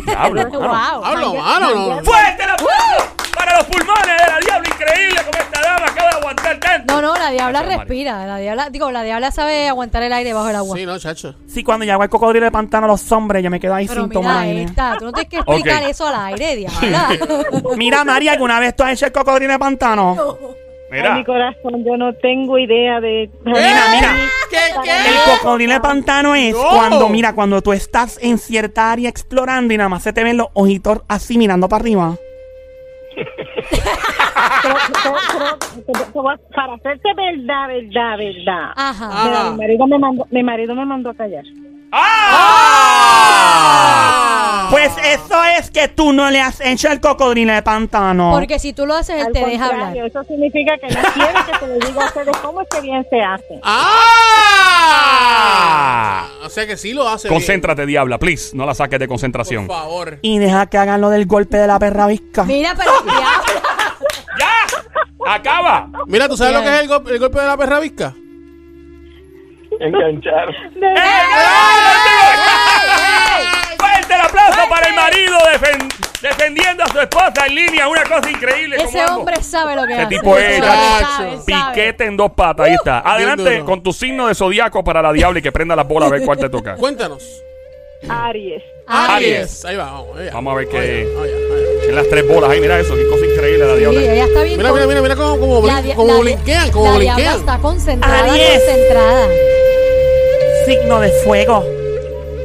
Diablo. 0.04 0.42
mano. 0.50 0.58
wow. 0.60 1.04
Hablo, 1.04 1.34
mano. 1.34 1.74
No. 1.96 2.04
¡Fuerte 2.04 2.42
el 2.44 2.50
aplauso 2.50 3.14
para 3.34 3.56
los 3.56 3.64
pulmones 3.66 4.06
de 4.06 4.32
la 4.32 4.38
Diabla! 4.40 4.68
Increíble 4.68 5.20
como 5.24 5.38
esta 5.42 5.60
dama 5.62 5.86
acaba 5.86 6.10
de 6.10 6.16
aguantar 6.16 6.58
tanto. 6.60 6.94
No, 6.94 7.02
no, 7.02 7.16
la 7.16 7.30
diabla 7.30 7.62
respira. 7.62 8.26
La 8.26 8.36
diabla, 8.38 8.70
digo, 8.70 8.90
la 8.90 9.02
diabla 9.02 9.30
sabe 9.30 9.68
aguantar 9.68 10.02
el 10.02 10.12
aire 10.12 10.32
bajo 10.32 10.48
el 10.48 10.56
agua. 10.56 10.76
Sí, 10.76 10.86
no, 10.86 10.98
chacho. 10.98 11.34
Sí, 11.46 11.62
cuando 11.62 11.84
llego 11.84 12.02
al 12.02 12.08
cocodrilo 12.08 12.44
de 12.46 12.50
pantano 12.50 12.86
los 12.86 13.10
hombres, 13.12 13.42
yo 13.42 13.50
me 13.50 13.60
quedo 13.60 13.74
ahí 13.74 13.86
Pero 13.86 14.02
sin 14.02 14.10
tomar 14.10 14.40
mira 14.46 14.50
aire. 14.50 14.62
esta, 14.64 14.96
tú 14.98 15.04
no 15.06 15.12
tienes 15.12 15.30
que 15.30 15.36
explicar 15.36 15.82
Ok. 15.82 15.88
eso 15.90 16.06
al 16.06 16.14
aire, 16.26 16.56
diabla. 16.56 17.08
Mira, 17.76 18.04
Mari, 18.04 18.28
¿alguna 18.28 18.58
vez 18.60 18.74
tú 18.76 18.82
has 18.82 18.92
hecho 18.92 19.06
el 19.06 19.12
cocodrilo 19.12 19.52
de 19.52 19.58
pantano? 19.58 20.16
Ay, 20.40 20.98
Mira. 20.98 21.14
mi 21.14 21.24
corazón, 21.24 21.84
yo 21.84 21.96
no 21.96 22.12
tengo 22.14 22.58
idea 22.58 23.00
de... 23.00 23.30
Mira, 23.44 23.84
mira. 23.94 24.16
¿Qué, 24.50 24.56
qué? 24.84 24.90
El 25.10 25.38
cocodrilo 25.38 25.72
de 25.74 25.80
pantano 25.80 26.34
es 26.34 26.52
No. 26.54 26.68
cuando, 26.70 27.08
mira, 27.08 27.32
cuando 27.34 27.62
tú 27.62 27.72
estás 27.72 28.18
en 28.20 28.38
cierta 28.38 28.90
área 28.92 29.08
explorando 29.08 29.72
y 29.72 29.76
nada 29.76 29.88
más 29.88 30.02
se 30.02 30.12
te 30.12 30.24
ven 30.24 30.36
los 30.36 30.48
ojitos 30.54 31.00
así 31.08 31.38
mirando 31.38 31.68
para 31.68 31.80
arriba. 31.82 32.16
Pero- 34.62 34.74
pero- 35.02 35.14
pero- 35.32 35.58
pero- 35.86 36.06
pero- 36.12 36.38
para 36.54 36.74
hacerte 36.74 37.08
verdad, 37.16 37.68
verdad, 37.68 38.16
verdad. 38.18 38.72
Ajá. 38.76 39.24
Mira, 39.24 39.40
Ah. 39.46 39.50
mi 39.50 39.56
marido 39.58 39.86
me 39.86 39.98
mandó, 39.98 40.26
mi 40.30 40.42
marido 40.42 40.74
me 40.74 40.84
mandó 40.84 41.10
a 41.10 41.14
callar. 41.14 41.44
¡Ah! 41.92 43.39
Pues 44.70 44.92
eso 45.04 45.42
es 45.58 45.70
que 45.70 45.88
tú 45.88 46.12
no 46.12 46.30
le 46.30 46.40
has 46.40 46.60
hecho 46.60 46.88
el 46.92 47.00
cocodrilo 47.00 47.52
de 47.52 47.62
pantano. 47.62 48.30
Porque 48.32 48.58
si 48.60 48.72
tú 48.72 48.86
lo 48.86 48.94
haces, 48.94 49.16
él 49.20 49.26
Al 49.26 49.32
te 49.32 49.44
deja 49.44 49.66
hablar. 49.66 49.96
Eso 49.96 50.22
significa 50.24 50.78
que 50.78 50.86
no 50.88 51.00
quiere 51.12 51.32
que 51.50 51.58
se 51.58 51.66
le 51.66 51.74
diga 51.86 52.02
a 52.02 52.06
ustedes 52.06 52.36
cómo 52.38 52.60
es 52.62 52.68
que 52.68 52.80
bien 52.80 53.04
se 53.10 53.20
hace. 53.20 53.60
¡Ah! 54.92 56.26
O 56.44 56.48
sea 56.48 56.66
que 56.66 56.76
sí 56.76 56.92
lo 56.92 57.08
hace. 57.08 57.28
bien. 57.28 57.38
Concéntrate, 57.40 57.84
diabla, 57.86 58.18
please. 58.18 58.56
No 58.56 58.64
la 58.64 58.74
saques 58.74 58.98
de 58.98 59.06
Por 59.06 59.14
concentración. 59.14 59.66
favor. 59.66 60.18
Y 60.22 60.38
deja 60.38 60.66
que 60.66 60.78
hagan 60.78 61.00
lo 61.00 61.10
del 61.10 61.26
golpe 61.26 61.56
de 61.56 61.66
la 61.66 61.78
perra 61.78 62.06
visca. 62.06 62.44
Mira, 62.44 62.74
pero 62.76 62.92
diablo. 63.02 63.60
¡Ya! 64.38 65.32
¡Acaba! 65.34 65.88
Mira, 66.06 66.28
¿tú 66.28 66.36
sabes 66.36 66.54
lo 66.54 66.62
que 66.62 66.68
es 66.74 66.80
el, 66.82 66.88
gol- 66.88 67.04
el 67.10 67.18
golpe 67.18 67.40
de 67.40 67.46
la 67.46 67.56
perra 67.56 67.80
visca? 67.80 68.14
Enganchar. 69.80 70.48
¡Fuerte 74.10 74.14
el 74.14 74.20
aplauso 74.20 74.68
para 74.68 74.88
el 74.88 74.94
marido 74.94 75.38
defen- 75.52 75.88
defendiendo 76.20 76.84
a 76.84 76.88
su 76.88 77.00
esposa 77.00 77.46
en 77.46 77.54
línea! 77.54 77.88
Una 77.88 78.02
cosa 78.04 78.30
increíble. 78.30 78.76
Ese 78.82 79.04
hombre 79.06 79.42
sabe 79.42 79.76
lo 79.76 79.86
que 79.86 79.92
Ese 79.92 80.02
hace. 80.02 80.16
tipo 80.16 80.36
es, 80.36 80.58
sabe, 80.58 81.38
sabe. 81.38 81.38
Piquete 81.74 82.04
en 82.06 82.16
dos 82.16 82.32
patas, 82.32 82.66
ahí 82.66 82.74
está. 82.74 82.98
Adelante 83.00 83.60
con 83.64 83.82
tu 83.82 83.92
signo 83.92 84.26
de 84.28 84.34
zodiaco 84.34 84.82
para 84.84 85.00
la 85.02 85.12
diabla 85.12 85.38
y 85.38 85.42
que 85.42 85.52
prenda 85.52 85.76
la 85.76 85.84
bola 85.84 86.06
a 86.06 86.08
ver 86.10 86.22
cuál 86.24 86.38
te 86.38 86.48
toca. 86.50 86.74
Cuéntanos. 86.76 87.22
Aries. 88.08 88.62
Aries. 88.86 89.64
Ahí 89.64 89.76
va, 89.76 89.84
vamos. 89.92 90.18
allá. 90.18 90.30
Vamos 90.32 90.52
a 90.52 90.56
ver 90.56 90.68
qué-. 90.68 91.08
En 91.88 91.94
las 91.94 92.08
tres 92.08 92.26
bolas, 92.26 92.50
ahí 92.50 92.60
mira 92.60 92.78
eso, 92.80 92.94
qué 92.96 93.06
cosa 93.08 93.24
increíble 93.26 93.66
la 93.66 93.74
Sí, 93.74 93.78
diabla. 93.80 94.00
ella 94.00 94.24
está 94.24 94.42
bien. 94.42 94.56
Mira, 94.56 94.68
con- 94.70 94.78
mira, 94.78 94.88
mira, 94.88 95.02
mira 95.02 95.16
cómo, 95.16 95.38
cómo, 95.38 95.66
La 95.66 95.80
blinquean, 95.80 96.70
cómo 96.72 96.92
La 96.94 96.98
diabla 96.98 97.14
blinquean. 97.14 97.40
está 97.40 97.58
concentrada, 97.58 98.32
Aries. 98.32 98.58
concentrada. 98.58 99.28
Signo 100.66 101.00
de 101.00 101.10
fuego. 101.24 101.64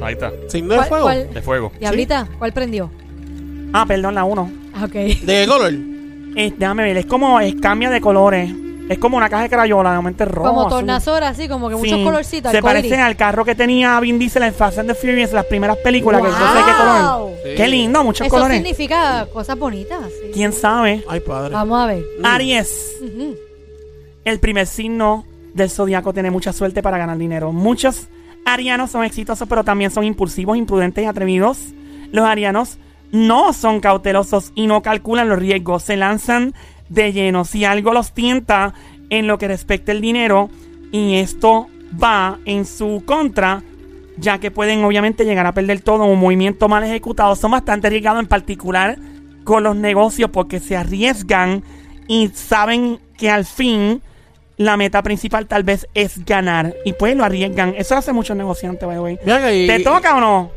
Ahí 0.02 0.14
está, 0.14 0.32
Signo 0.48 0.70
de 0.70 0.76
¿Cuál- 0.78 0.90
fuego. 0.90 1.04
cuál- 1.06 1.34
de 1.34 1.42
fuego. 1.42 1.72
Diablita, 1.80 2.28
¿cuál 2.38 2.54
prendió? 2.54 2.92
Ah, 3.74 3.86
perdón, 3.88 4.16
la 4.16 4.24
uno. 4.24 4.50
Ah, 4.74 4.86
ok. 4.86 4.92
¿De 4.94 5.16
qué 5.26 5.46
color? 5.48 5.74
Eh, 6.38 6.54
déjame 6.58 6.84
ver, 6.84 6.98
es 6.98 7.06
como, 7.06 7.40
es, 7.40 7.56
cambia 7.56 7.90
de 7.90 8.02
colores. 8.02 8.52
Es 8.88 9.00
como 9.00 9.18
una 9.18 9.30
caja 9.30 9.44
de 9.44 9.50
crayola, 9.50 9.90
de 9.92 9.96
momento 9.96 10.24
es 10.26 10.30
rojo. 10.32 10.48
Como 10.50 10.62
azul. 10.62 10.72
tornasol, 10.74 11.24
así, 11.24 11.48
como 11.48 11.70
que 11.70 11.76
muchos 11.76 11.98
Sí, 11.98 12.04
colorcitos. 12.04 12.52
Se 12.52 12.58
arcoíris. 12.58 12.82
parecen 12.84 13.00
al 13.00 13.16
carro 13.16 13.44
que 13.44 13.56
tenía 13.56 14.00
Vin 14.00 14.20
Diesel 14.20 14.44
en 14.44 14.54
Fast 14.54 14.78
and 14.78 14.90
the 14.90 14.94
Furious, 14.96 15.32
las 15.34 15.46
primeras 15.46 15.78
películas, 15.78 16.22
que 16.22 16.28
no 16.28 16.34
sé 16.38 16.44
qué 16.66 16.72
color. 16.78 17.18
¡Wow! 17.20 17.32
Sí. 17.44 17.50
Qué 17.58 17.68
lindo, 17.68 18.04
muchos 18.04 18.28
Eso 18.28 18.36
colores. 18.36 18.58
significa 18.58 19.28
cosas 19.34 19.58
bonitas. 19.58 20.02
sí. 20.08 20.32
¿Quién 20.34 20.54
sabe? 20.54 21.04
Ay, 21.10 21.20
padre. 21.22 21.54
Vamos 21.56 21.82
a 21.82 21.88
ver. 21.88 22.04
Mm. 22.20 22.26
Aries, 22.26 22.92
Ujú. 23.02 23.36
el 24.24 24.40
primer 24.40 24.68
signo 24.68 25.26
del 25.56 25.72
zodiaco 25.72 26.14
tiene 26.14 26.30
mucha 26.30 26.54
suerte 26.54 26.84
para 26.84 27.00
ganar 27.00 27.18
dinero. 27.18 27.52
Muchos 27.52 28.08
arianos 28.46 28.92
son 28.92 29.04
exitosos, 29.04 29.48
pero 29.48 29.64
también 29.64 29.92
son 29.92 30.04
impulsivos, 30.04 30.58
imprudentes 30.58 31.04
y 31.04 31.08
atrevidos. 31.08 31.74
Los 32.12 32.26
arianos 32.26 32.78
no 33.12 33.54
son 33.54 33.80
cautelosos 33.80 34.52
y 34.56 34.68
no 34.68 34.82
calculan 34.82 35.30
los 35.30 35.40
riesgos. 35.40 35.84
Se 35.84 35.98
lanzan 35.98 36.54
de 36.90 37.12
lleno. 37.12 37.46
Si 37.46 37.66
algo 37.66 37.94
los 37.94 38.14
tienta 38.14 38.74
en 39.10 39.28
lo 39.28 39.38
que 39.38 39.48
respecta 39.48 39.92
el 39.92 40.02
dinero, 40.02 40.50
y 40.92 41.16
esto 41.16 41.68
va 42.02 42.40
en 42.46 42.66
su 42.66 43.04
contra, 43.06 43.64
ya 44.18 44.40
que 44.40 44.52
pueden 44.52 44.84
obviamente 44.84 45.26
llegar 45.26 45.46
a 45.46 45.54
perder 45.54 45.82
todo 45.82 46.06
un 46.06 46.20
movimiento 46.20 46.70
mal 46.70 46.84
ejecutado. 46.84 47.36
Son 47.36 47.52
bastante 47.52 47.88
arriesgados 47.88 48.22
en 48.22 48.28
particular 48.28 48.98
con 49.44 49.64
los 49.64 49.76
negocios 49.76 50.30
porque 50.32 50.60
se 50.60 50.78
arriesgan 50.78 51.64
y 52.08 52.30
saben 52.30 53.00
que 53.18 53.30
al 53.30 53.46
fin 53.46 54.02
la 54.58 54.78
meta 54.78 55.02
principal 55.02 55.48
tal 55.48 55.64
vez 55.64 55.88
es 55.94 56.24
ganar. 56.26 56.76
Y 56.86 56.94
pues 56.94 57.16
lo 57.16 57.24
arriesgan. 57.24 57.76
Eso 57.78 57.96
hace 57.96 58.14
muchos 58.14 58.36
negociantes, 58.38 58.86
by 58.86 58.96
the 58.96 59.02
way. 59.02 59.20
Vean 59.26 59.44
ahí. 59.44 59.68
¿Te 59.68 59.80
toca 59.82 60.16
o 60.16 60.20
no? 60.20 60.52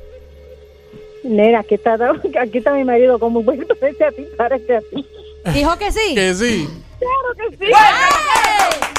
Nena, 1.24 1.60
aquí 1.60 1.74
está, 1.74 1.96
aquí 2.40 2.58
está 2.58 2.72
mi 2.72 2.84
marido, 2.84 3.18
como 3.18 3.42
bueno, 3.42 3.66
parece 3.80 4.04
a 4.04 4.10
ti, 4.12 4.26
parece 4.36 4.76
a 4.76 4.80
ti. 4.80 5.06
Dijo 5.52 5.76
que 5.78 5.92
sí. 5.92 6.14
Que 6.14 6.34
sí. 6.34 6.68
Claro 6.98 7.50
que 7.50 7.56
sí. 7.56 7.72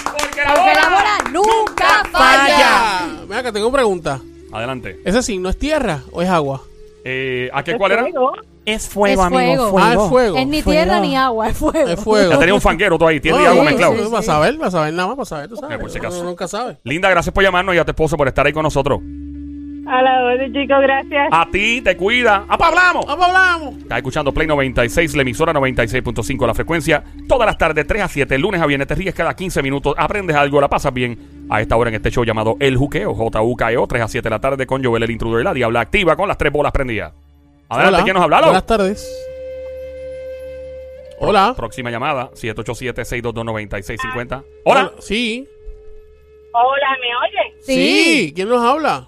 Porque 0.03 0.41
Porque 0.47 0.73
la 0.73 0.89
bola 0.89 1.17
nunca 1.31 2.03
falla. 2.11 2.11
¡Vaya! 2.11 3.25
Vean 3.27 3.43
que 3.43 3.51
tengo 3.51 3.67
una 3.67 3.77
pregunta. 3.77 4.21
Adelante. 4.51 4.99
¿Ese 5.05 5.21
signo 5.21 5.49
es 5.49 5.57
tierra 5.57 6.01
o 6.11 6.21
es 6.21 6.29
agua? 6.29 6.63
Eh, 7.03 7.49
¿A 7.53 7.63
qué 7.63 7.77
cuál 7.77 7.91
era? 7.93 8.01
Fuego. 8.01 8.33
Es 8.65 8.87
fuego, 8.87 9.21
Es 9.21 9.27
amigo. 9.27 9.69
fuego. 9.71 9.79
Ah, 9.79 9.93
es 9.93 10.09
fuego. 10.09 10.37
Es 10.37 10.47
ni 10.47 10.61
Fuego. 10.61 10.79
tierra 10.83 10.99
ni 10.99 11.15
agua, 11.15 11.49
es 11.49 11.57
fuego. 11.57 11.87
Es 11.89 11.99
fuego. 11.99 12.31
Ya 12.31 12.37
tenía 12.39 12.53
un 12.53 12.61
fanguero 12.61 12.97
tú 12.97 13.07
ahí, 13.07 13.19
tierra 13.19 13.41
y 13.41 13.45
agua 13.45 13.61
sí, 13.63 13.65
mezclado. 13.67 13.95
sí, 13.95 14.11
Vas 14.11 14.29
a 14.29 14.39
ver, 14.39 14.57
vas 14.57 14.75
a 14.75 14.81
ver 14.83 14.93
nada 14.93 15.07
más, 15.09 15.17
vas 15.17 15.31
a 15.31 15.37
ver, 15.39 15.49
tú 15.49 15.55
sabes. 15.55 15.75
Eh, 15.75 15.79
por 15.79 15.89
si 15.89 15.97
acaso. 15.97 16.19
Uno 16.19 16.29
nunca 16.29 16.47
sabe. 16.47 16.77
Linda, 16.83 17.09
gracias 17.09 17.33
por 17.33 17.43
llamarnos 17.43 17.73
y 17.73 17.77
a 17.79 17.85
tu 17.85 17.91
esposo 17.91 18.15
por 18.17 18.27
estar 18.27 18.45
ahí 18.45 18.53
con 18.53 18.63
nosotros. 18.63 18.99
A 19.87 20.03
la 20.03 20.23
orden, 20.23 20.53
chicos, 20.53 20.77
gracias. 20.83 21.29
A 21.31 21.47
ti, 21.51 21.81
te 21.81 21.97
cuida. 21.97 22.45
¡Apa, 22.47 22.67
hablamos! 22.67 23.07
Vamos, 23.07 23.25
hablamos. 23.25 23.75
Estás 23.77 23.97
escuchando 23.97 24.31
Play 24.31 24.45
96, 24.45 25.15
la 25.15 25.23
emisora 25.23 25.51
96.5, 25.51 26.45
la 26.45 26.53
frecuencia. 26.53 27.03
Todas 27.27 27.47
las 27.47 27.57
tardes, 27.57 27.87
3 27.87 28.03
a 28.03 28.07
7, 28.07 28.37
lunes 28.37 28.61
a 28.61 28.67
viernes. 28.67 28.87
Te 28.87 28.93
ríes 28.93 29.15
cada 29.15 29.35
15 29.35 29.63
minutos, 29.63 29.95
aprendes 29.97 30.35
algo, 30.35 30.61
la 30.61 30.67
pasas 30.69 30.93
bien. 30.93 31.17
A 31.49 31.59
esta 31.61 31.75
hora 31.75 31.89
en 31.89 31.95
este 31.95 32.11
show 32.11 32.23
llamado 32.23 32.55
El 32.59 32.77
Juqueo, 32.77 33.15
J-U-K-E-O, 33.15 33.87
3 33.87 33.99
E 33.99 34.03
a 34.03 34.07
7 34.07 34.23
de 34.23 34.29
la 34.29 34.39
tarde 34.39 34.67
con 34.67 34.83
Joel 34.83 35.01
el 35.01 35.09
Intruder 35.09 35.41
y 35.41 35.43
la 35.45 35.53
Diabla 35.55 35.79
activa 35.81 36.15
con 36.15 36.27
las 36.27 36.37
tres 36.37 36.53
bolas 36.53 36.71
prendidas. 36.71 37.11
Adelante, 37.69 37.95
Hola. 37.97 38.03
¿quién 38.03 38.13
nos 38.15 38.23
habla? 38.23 38.41
Buenas 38.41 38.65
tardes. 38.65 39.25
Hola. 41.19 41.53
Próxima 41.55 41.91
llamada, 41.91 42.31
787-622-9650. 42.31 44.43
Hola. 44.65 44.91
Sí. 44.99 45.47
Hola, 46.53 46.97
¿me 47.01 47.15
oye? 47.15 47.53
Sí. 47.61 48.31
¿Quién 48.35 48.49
nos 48.49 48.63
habla? 48.63 49.07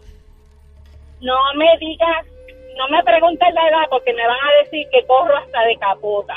No 1.21 1.35
me 1.55 1.65
digas, 1.79 2.25
no 2.77 2.87
me 2.89 3.01
preguntes 3.03 3.47
la 3.53 3.67
edad 3.69 3.83
porque 3.89 4.13
me 4.13 4.27
van 4.27 4.37
a 4.37 4.63
decir 4.63 4.85
que 4.91 5.03
corro 5.07 5.35
hasta 5.37 5.61
de 5.65 5.75
capota. 5.77 6.35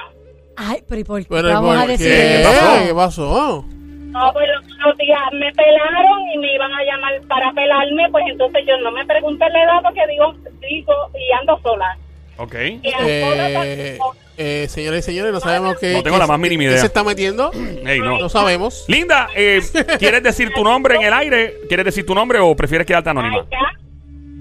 Ay, 0.57 0.83
pero 0.89 1.01
¿y 1.01 1.05
por 1.05 1.21
qué 1.21 1.27
Pero, 1.29 1.49
vamos 1.49 1.77
a 1.77 1.81
¿por 1.81 1.89
decir 1.89 2.07
qué? 2.09 2.43
pasó? 2.45 2.85
¿Qué 2.87 2.95
pasó? 2.95 3.65
No, 3.69 4.33
pues 4.33 4.49
los 4.87 4.97
días 4.97 5.21
me 5.33 5.53
pelaron 5.53 6.21
y 6.33 6.39
me 6.39 6.55
iban 6.55 6.73
a 6.73 6.85
llamar 6.85 7.21
para 7.29 7.53
pelarme, 7.53 8.09
pues 8.13 8.25
entonces 8.29 8.65
yo 8.67 8.77
no 8.79 8.91
me 8.93 9.05
pregunté 9.05 9.45
la 9.51 9.65
edad 9.65 9.83
porque 9.83 10.07
digo, 10.07 10.33
digo, 10.61 10.95
y 11.19 11.33
ando 11.41 11.59
sola. 11.63 11.99
Ok. 12.37 12.55
Eh, 12.55 13.99
eh, 14.37 14.67
señores 14.69 15.05
y 15.05 15.11
señores, 15.13 15.33
no 15.33 15.41
sabemos 15.41 15.77
qué. 15.79 15.93
No 15.93 16.03
tengo 16.03 16.17
qué- 16.17 16.21
la 16.21 16.27
más 16.27 16.39
mínima 16.39 16.63
qué 16.63 16.69
idea. 16.71 16.81
se 16.81 16.87
está 16.87 17.05
metiendo? 17.05 17.51
Ey, 17.87 18.01
no. 18.01 18.19
No 18.19 18.29
sabemos. 18.29 18.85
Linda, 18.89 19.29
eh, 19.37 19.61
¿quieres 19.99 20.23
decir 20.23 20.53
tu 20.55 20.65
nombre 20.65 20.97
en 20.97 21.03
el 21.03 21.13
aire? 21.13 21.55
¿Quieres 21.69 21.85
decir 21.87 22.05
tu 22.05 22.15
nombre 22.15 22.39
o 22.41 22.55
prefieres 22.57 22.87
quedarte 22.87 23.11
anónima? 23.11 23.47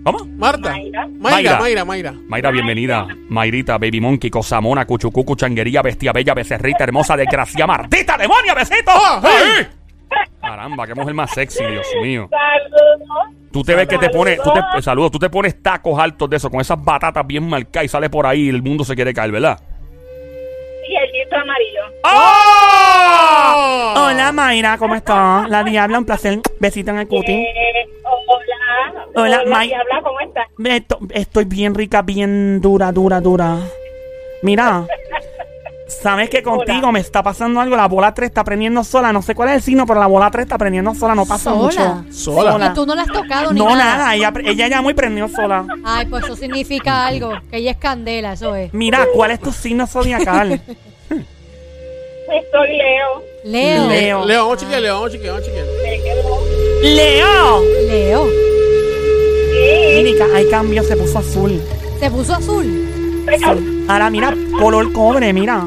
¿Cómo? 0.03 0.25
Marta. 0.25 0.71
Mayra. 0.71 1.07
Mayra, 1.07 1.59
Mayra, 1.59 1.85
Mayra. 1.85 2.11
Mayra, 2.27 2.51
bienvenida. 2.51 3.07
Mayrita, 3.29 3.77
Baby 3.77 4.01
Monkey, 4.01 4.29
Cosamona, 4.29 4.85
Cuchucucu, 4.85 5.35
Changuería, 5.35 5.81
Bestia 5.81 6.11
Bella, 6.11 6.33
Becerrita, 6.33 6.83
Hermosa, 6.83 7.15
Desgracia, 7.15 7.65
Martita, 7.65 8.17
Demonia, 8.17 8.53
Besito. 8.53 8.91
¡Ay! 9.21 9.65
Caramba, 10.41 10.85
qué 10.87 10.93
mujer 10.95 11.13
más 11.13 11.31
sexy, 11.31 11.63
Dios 11.65 11.87
mío. 12.01 12.29
saludos. 12.29 13.33
Tú 13.53 13.63
te 13.63 13.75
ves 13.75 13.87
que 13.87 13.99
te 13.99 14.09
pones, 14.09 14.41
tú 14.41 14.51
te, 14.75 14.81
saludos, 14.81 15.11
tú 15.11 15.19
te 15.19 15.29
pones 15.29 15.61
tacos 15.61 15.97
altos 15.99 16.27
de 16.29 16.37
eso, 16.37 16.49
con 16.49 16.59
esas 16.59 16.83
batatas 16.83 17.25
bien 17.25 17.47
marcadas 17.47 17.85
y 17.85 17.87
sales 17.87 18.09
por 18.09 18.25
ahí 18.25 18.45
y 18.47 18.49
el 18.49 18.63
mundo 18.63 18.83
se 18.83 18.95
quiere 18.95 19.13
caer, 19.13 19.31
¿verdad? 19.31 19.59
Y 20.89 20.95
el 20.95 21.33
amarillo. 21.33 21.81
¡Oh! 22.03 23.93
Hola 24.07 24.31
Mayra, 24.31 24.77
¿cómo 24.77 24.95
estás? 24.95 25.49
La 25.49 25.63
Diabla, 25.63 25.99
un 25.99 26.05
placer. 26.05 26.39
Besito 26.59 26.91
en 26.91 26.99
el 26.99 27.07
cuti. 27.07 27.31
Eh, 27.31 27.45
hola. 28.03 29.05
Hola, 29.15 29.41
Hola, 29.41 29.43
May- 29.49 29.67
Diabla, 29.67 30.01
¿cómo 30.03 30.19
estás? 30.19 30.47
Esto- 30.65 30.99
Estoy 31.11 31.45
bien 31.45 31.75
rica, 31.75 32.01
bien 32.01 32.59
dura, 32.61 32.91
dura, 32.91 33.21
dura. 33.21 33.57
Mira, 34.41 34.85
sabes 36.01 36.29
que 36.29 36.43
contigo 36.43 36.91
me 36.91 36.99
está 36.99 37.21
pasando 37.23 37.59
algo. 37.59 37.75
La 37.75 37.87
bola 37.87 38.13
3 38.13 38.27
está 38.29 38.43
prendiendo 38.43 38.83
sola. 38.83 39.11
No 39.13 39.21
sé 39.21 39.35
cuál 39.35 39.49
es 39.49 39.55
el 39.55 39.61
signo, 39.61 39.85
pero 39.85 39.99
la 39.99 40.07
bola 40.07 40.29
3 40.31 40.43
está 40.43 40.57
prendiendo 40.57 40.93
sola. 40.95 41.15
No 41.15 41.25
pasa 41.25 41.51
¿Sola? 41.51 41.55
mucho. 41.55 42.05
Sola. 42.11 42.67
Y 42.71 42.73
tú 42.73 42.85
no 42.85 42.95
la 42.95 43.03
has 43.03 43.07
tocado 43.07 43.53
ni 43.53 43.59
No, 43.59 43.69
nada. 43.75 43.97
nada. 43.97 44.15
Ella, 44.15 44.33
ella 44.45 44.67
llamó 44.67 44.89
y 44.89 44.93
prendió 44.93 45.27
sola. 45.27 45.65
Ay, 45.83 46.05
pues 46.07 46.23
eso 46.25 46.35
significa 46.35 47.05
algo. 47.05 47.31
Que 47.49 47.57
ella 47.57 47.71
es 47.71 47.77
candela, 47.77 48.33
eso 48.33 48.55
es. 48.55 48.73
Mira, 48.73 49.05
¿cuál 49.13 49.31
es 49.31 49.39
tu 49.39 49.51
signo 49.51 49.87
zodiacal? 49.87 50.61
Soy 52.51 52.67
Leo. 52.77 53.23
Leo. 53.45 53.87
Leo. 53.87 54.25
Leo, 54.25 54.41
vamos 54.43 54.57
a 54.57 54.59
chequear, 54.61 54.81
Leo, 54.81 54.93
vamos 54.95 55.09
a 55.09 55.11
chequear, 55.13 55.33
vamos 55.33 55.47
a 55.47 55.51
chequear. 55.51 55.65
Me 55.83 56.03
quedo. 56.03 56.39
¡Leo! 56.81 57.61
Leo. 57.87 58.25
Sí. 59.51 60.03
Mira, 60.03 60.25
hay 60.35 60.49
cambio, 60.49 60.83
se 60.83 60.95
puso 60.97 61.19
azul. 61.19 61.61
Se 61.99 62.09
puso 62.09 62.33
azul. 62.33 62.89
Ahora 63.87 64.09
mira, 64.09 64.33
color 64.59 64.91
cobre, 64.93 65.31
mira. 65.33 65.63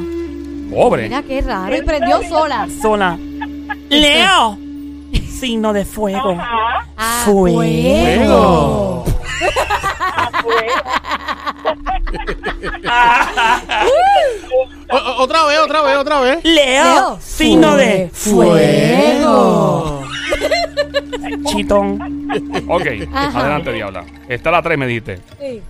Pobre. 0.70 1.04
Mira 1.04 1.22
qué 1.22 1.40
raro. 1.42 1.76
Y 1.76 1.82
prendió 1.82 2.22
sola. 2.28 2.66
Sola. 2.82 3.18
Leo. 3.88 4.58
Signo 5.40 5.72
de 5.72 5.84
fuego. 5.84 6.30
Ajá. 6.32 6.86
Ah, 6.96 7.22
Fuego. 7.24 9.04
O- 14.90 14.96
o- 14.96 15.22
otra 15.22 15.44
vez, 15.46 15.58
otra 15.60 15.82
vez, 15.82 15.96
otra 15.96 16.20
vez. 16.20 16.44
Leo. 16.44 16.84
Leo. 16.84 17.18
Signo 17.20 17.76
de 17.76 18.08
Fuego. 18.12 20.02
Chitón. 21.46 22.26
Ok, 22.68 22.86
Ajá. 23.12 23.40
adelante, 23.40 23.72
Diabla. 23.72 24.04
Está 24.28 24.50
la 24.50 24.62
3, 24.62 24.78
me 24.78 24.86
dijiste. 24.86 25.20
Sí. 25.40 25.62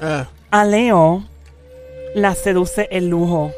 Ah, 0.00 0.26
A 0.50 0.64
Leo 0.64 1.24
la 2.14 2.34
seduce 2.34 2.88
el 2.90 3.08
lujo. 3.08 3.52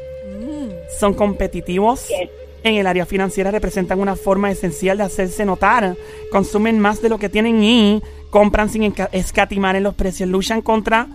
Son 0.99 1.13
competitivos. 1.13 2.07
En 2.63 2.75
el 2.75 2.87
área 2.87 3.05
financiera 3.05 3.51
representan 3.51 3.99
una 3.99 4.15
forma 4.15 4.49
esencial 4.49 4.97
de 4.97 5.03
hacerse 5.03 5.45
notar. 5.45 5.97
Consumen 6.31 6.79
más 6.79 7.01
de 7.01 7.09
lo 7.09 7.19
que 7.19 7.29
tienen 7.29 7.61
y 7.63 8.01
compran 8.29 8.69
sin 8.69 8.93
escatimar 9.11 9.75
en 9.75 9.83
los 9.83 9.95
precios. 9.95 10.29
Luchan 10.29 10.61
contra 10.61 11.07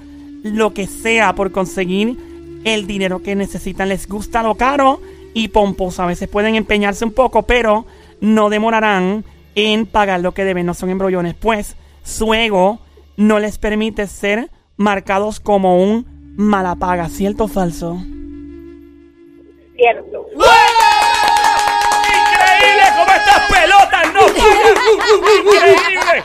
lo 0.43 0.75
que 0.75 0.87
sea 0.87 1.35
por 1.35 1.51
conseguir 1.51 2.19
el 2.65 2.87
dinero 2.87 3.23
que 3.23 3.35
necesitan. 3.35 3.89
Les 3.89 4.07
gusta 4.07 4.43
lo 4.43 4.57
caro 4.57 5.01
y 5.33 5.49
pomposo. 5.49 6.03
A 6.03 6.07
veces 6.07 6.29
pueden 6.29 6.55
empeñarse 6.55 7.05
un 7.05 7.13
poco, 7.13 7.45
pero 7.45 7.87
no 8.21 8.51
demorarán 8.51 9.25
en 9.55 9.87
pagar 9.87 10.21
lo 10.21 10.33
que 10.33 10.45
deben. 10.45 10.67
No 10.67 10.75
son 10.75 10.91
embrollones, 10.91 11.35
pues 11.35 11.77
su 12.03 12.35
ego 12.35 12.81
no 13.17 13.39
les 13.39 13.59
permite 13.59 14.07
ser 14.07 14.51
marcados 14.77 15.41
como 15.41 15.83
un 15.83 16.07
malapaga. 16.37 17.09
¿Cierto 17.09 17.45
o 17.45 17.49
falso? 17.49 18.01
Cierto. 19.79 20.27
¡Increíble 22.19 22.83
cómo 22.97 23.13
estas 23.15 23.41
pelotas 23.49 24.05
no! 24.13 24.23
¡Increíble! 25.45 26.23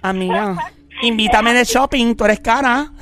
Amiga, 0.02 0.56
invítame 1.02 1.52
de 1.52 1.64
shopping, 1.64 2.14
tú 2.14 2.24
eres 2.24 2.40
cara. 2.40 2.90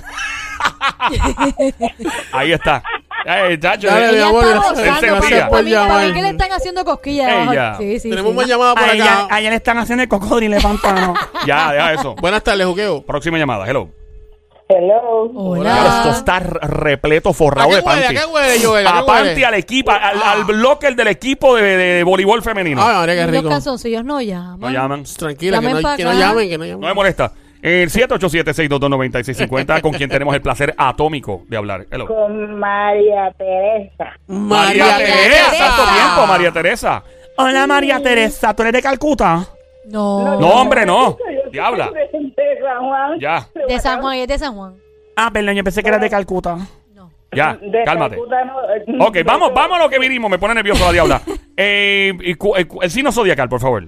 Ahí 2.32 2.52
está. 2.52 2.82
Eh, 3.28 3.58
chacho, 3.60 3.88
Dale, 3.88 4.06
eh, 4.06 4.10
mi 4.10 4.16
Ella 4.16 4.26
amor, 4.28 4.44
está 4.44 4.56
gozando, 4.58 5.00
pero 5.00 5.16
por 5.16 5.28
para 5.50 5.62
mí- 5.62 5.72
para 5.74 6.12
que 6.14 6.22
le 6.22 6.28
están 6.30 6.52
haciendo 6.52 6.84
cosquillas. 6.84 7.28
Ella. 7.28 7.66
abajo. 7.68 7.82
Sí, 7.82 7.98
sí, 8.00 8.10
Tenemos 8.10 8.30
sí. 8.32 8.36
más 8.36 8.46
llamadas 8.46 8.74
por 8.74 8.84
A 8.84 8.92
ella, 8.92 9.04
acá. 9.24 9.34
a 9.34 9.40
ella 9.40 9.50
le 9.50 9.56
están 9.56 9.78
haciendo 9.78 10.02
el 10.04 10.08
cocodrilo 10.08 10.54
de 10.56 10.62
pantano. 10.62 11.14
Ya, 11.46 11.72
deja 11.72 11.92
eso. 11.94 12.14
Buenas 12.16 12.42
tardes, 12.44 12.64
Juqueo. 12.66 13.02
Próxima 13.04 13.36
llamada, 13.38 13.66
hello. 13.68 13.90
Hello. 14.68 15.30
Claro, 15.60 15.86
esto 15.88 16.08
Hola. 16.08 16.16
está 16.16 16.40
repleto, 16.40 17.32
forrado 17.32 17.70
¿A 17.70 17.76
de 17.76 17.82
qué 17.82 17.86
huele? 17.88 18.00
¿A 18.04 18.08
panty. 18.08 18.20
qué 18.20 18.26
huele, 18.26 18.64
Joel? 18.64 18.86
¿A 18.86 18.92
qué 18.92 18.98
A 18.98 19.06
panty 19.06 19.28
huele? 19.28 19.46
al 19.46 19.54
equipo, 19.54 19.90
al, 19.92 20.22
al 20.22 20.44
bloque 20.44 20.90
del 20.92 21.06
equipo 21.08 21.54
de, 21.54 21.62
de- 21.62 21.76
de 21.76 22.02
voleibol 22.02 22.42
femenino. 22.42 22.82
Ay, 22.84 22.96
María, 22.96 23.14
qué 23.14 23.22
Los 23.22 23.30
rico. 23.42 23.48
calzoncillos 23.48 24.04
no 24.04 24.20
llaman. 24.20 24.58
no 24.60 24.70
llaman. 24.70 25.04
Tranquila, 25.04 25.58
que 25.60 25.64
Llamen 25.66 25.82
no, 25.82 25.96
que 25.96 26.04
no 26.04 26.12
llamen, 26.14 26.48
que 26.48 26.58
no 26.58 26.64
No 26.64 26.78
me 26.78 26.80
llamen. 26.82 26.94
molesta. 26.96 27.32
El 27.62 27.90
787-622-9650, 27.90 29.80
con 29.80 29.92
quien 29.92 30.10
tenemos 30.10 30.34
el 30.34 30.42
placer 30.42 30.74
atómico 30.76 31.42
de 31.48 31.56
hablar. 31.56 31.86
Hello. 31.90 32.06
Con 32.06 32.58
María 32.58 33.32
Teresa. 33.36 34.18
María 34.26 34.96
Teresa. 34.98 35.16
Teresa, 35.22 35.58
tanto 35.58 35.82
tiempo, 35.94 36.26
María 36.26 36.52
Teresa. 36.52 37.02
Hola 37.38 37.66
María 37.66 38.00
Teresa, 38.02 38.54
¿tú 38.54 38.62
eres 38.62 38.72
de 38.74 38.82
Calcuta? 38.82 39.46
No. 39.86 40.38
No, 40.40 40.48
hombre, 40.60 40.84
no. 40.86 41.16
Diabla. 41.52 41.90
de 41.92 42.58
San 42.62 42.80
Juan. 42.88 43.20
Ya, 43.20 43.48
De 43.68 43.78
San 43.78 44.00
Juan, 44.00 44.16
es 44.18 44.28
de 44.28 44.38
San 44.38 44.54
Juan. 44.54 44.74
Ah, 45.16 45.30
perdón, 45.32 45.54
yo 45.54 45.64
pensé 45.64 45.82
que 45.82 45.88
eras 45.88 46.00
de 46.00 46.10
Calcuta. 46.10 46.56
No. 46.94 47.10
ya, 47.34 47.54
De 47.60 47.82
cálmate. 47.84 48.16
Calcuta, 48.16 48.44
no, 48.44 48.60
eh, 48.74 49.06
Ok, 49.08 49.18
vamos, 49.24 49.52
vamos 49.54 49.78
a 49.78 49.82
lo 49.82 49.88
que 49.88 49.98
vinimos. 49.98 50.30
Me 50.30 50.38
pone 50.38 50.54
nervioso 50.54 50.84
la 50.84 50.92
diabla. 50.92 51.22
Eh, 51.58 52.12
y 52.20 52.34
cu- 52.34 52.54
el, 52.54 52.66
cu- 52.68 52.82
el 52.82 52.90
signo 52.90 53.10
zodiacal, 53.10 53.48
por 53.48 53.60
favor. 53.60 53.82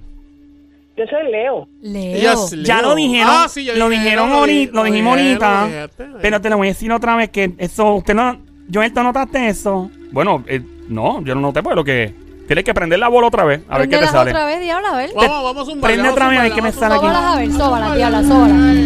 Yo 0.97 1.05
soy 1.11 1.31
Leo. 1.31 1.69
Leo. 1.83 2.35
Ya 2.64 2.81
lo 2.81 2.95
dijeron, 2.95 3.28
Ah, 3.31 3.47
sí, 3.47 3.62
ya 3.67 3.75
lo 3.75 3.90
dije, 3.90 4.05
dijeron 4.05 4.31
lo 4.31 4.37
ahorita, 4.37 4.59
dije, 4.61 4.73
lo 4.73 4.85
dijimos 4.85 5.17
dijeron, 5.19 5.43
ahorita, 5.45 5.61
lo 5.61 5.67
dijiste. 6.07 6.19
pero 6.23 6.40
te 6.40 6.49
lo 6.49 6.57
voy 6.57 6.69
a 6.69 6.71
decir 6.71 6.90
otra 6.93 7.14
vez 7.17 7.28
que 7.28 7.52
eso, 7.59 7.93
usted 7.97 8.14
no, 8.14 8.40
Joel, 8.73 8.93
¿tú 8.95 9.02
notaste 9.02 9.49
eso? 9.49 9.90
Bueno, 10.12 10.43
eh, 10.49 10.62
no, 10.88 11.23
yo 11.23 11.35
no 11.35 11.43
noté 11.43 11.62
porque 11.62 11.76
lo 11.76 11.85
que. 11.85 12.14
Tienes 12.49 12.64
que 12.64 12.73
prender 12.73 12.99
la 12.99 13.09
bola 13.09 13.26
otra 13.26 13.45
vez, 13.45 13.61
a 13.69 13.76
ver 13.78 13.88
qué 13.88 13.97
te 13.97 13.99
Préndelas 13.99 14.11
sale. 14.11 14.31
otra 14.31 14.47
vez, 14.47 14.61
diabla, 14.61 14.88
a 14.88 14.97
ver. 14.97 15.11
Vamos, 15.14 15.45
vamos 15.45 15.62
a 15.62 15.71
zumbar. 15.71 15.90
Prende 15.93 16.09
otra 16.09 16.28
vez, 16.31 16.38
a 16.38 16.43
ver 16.45 16.52
qué 16.52 16.62
me 16.62 16.73
sale 16.73 16.95
aquí. 16.95 17.05
Sóbalas 17.05 17.25
a 17.25 17.37
ver, 17.37 17.52
sóbalas, 17.52 17.95
diabla, 17.95 18.23
sóbalas. 18.23 18.76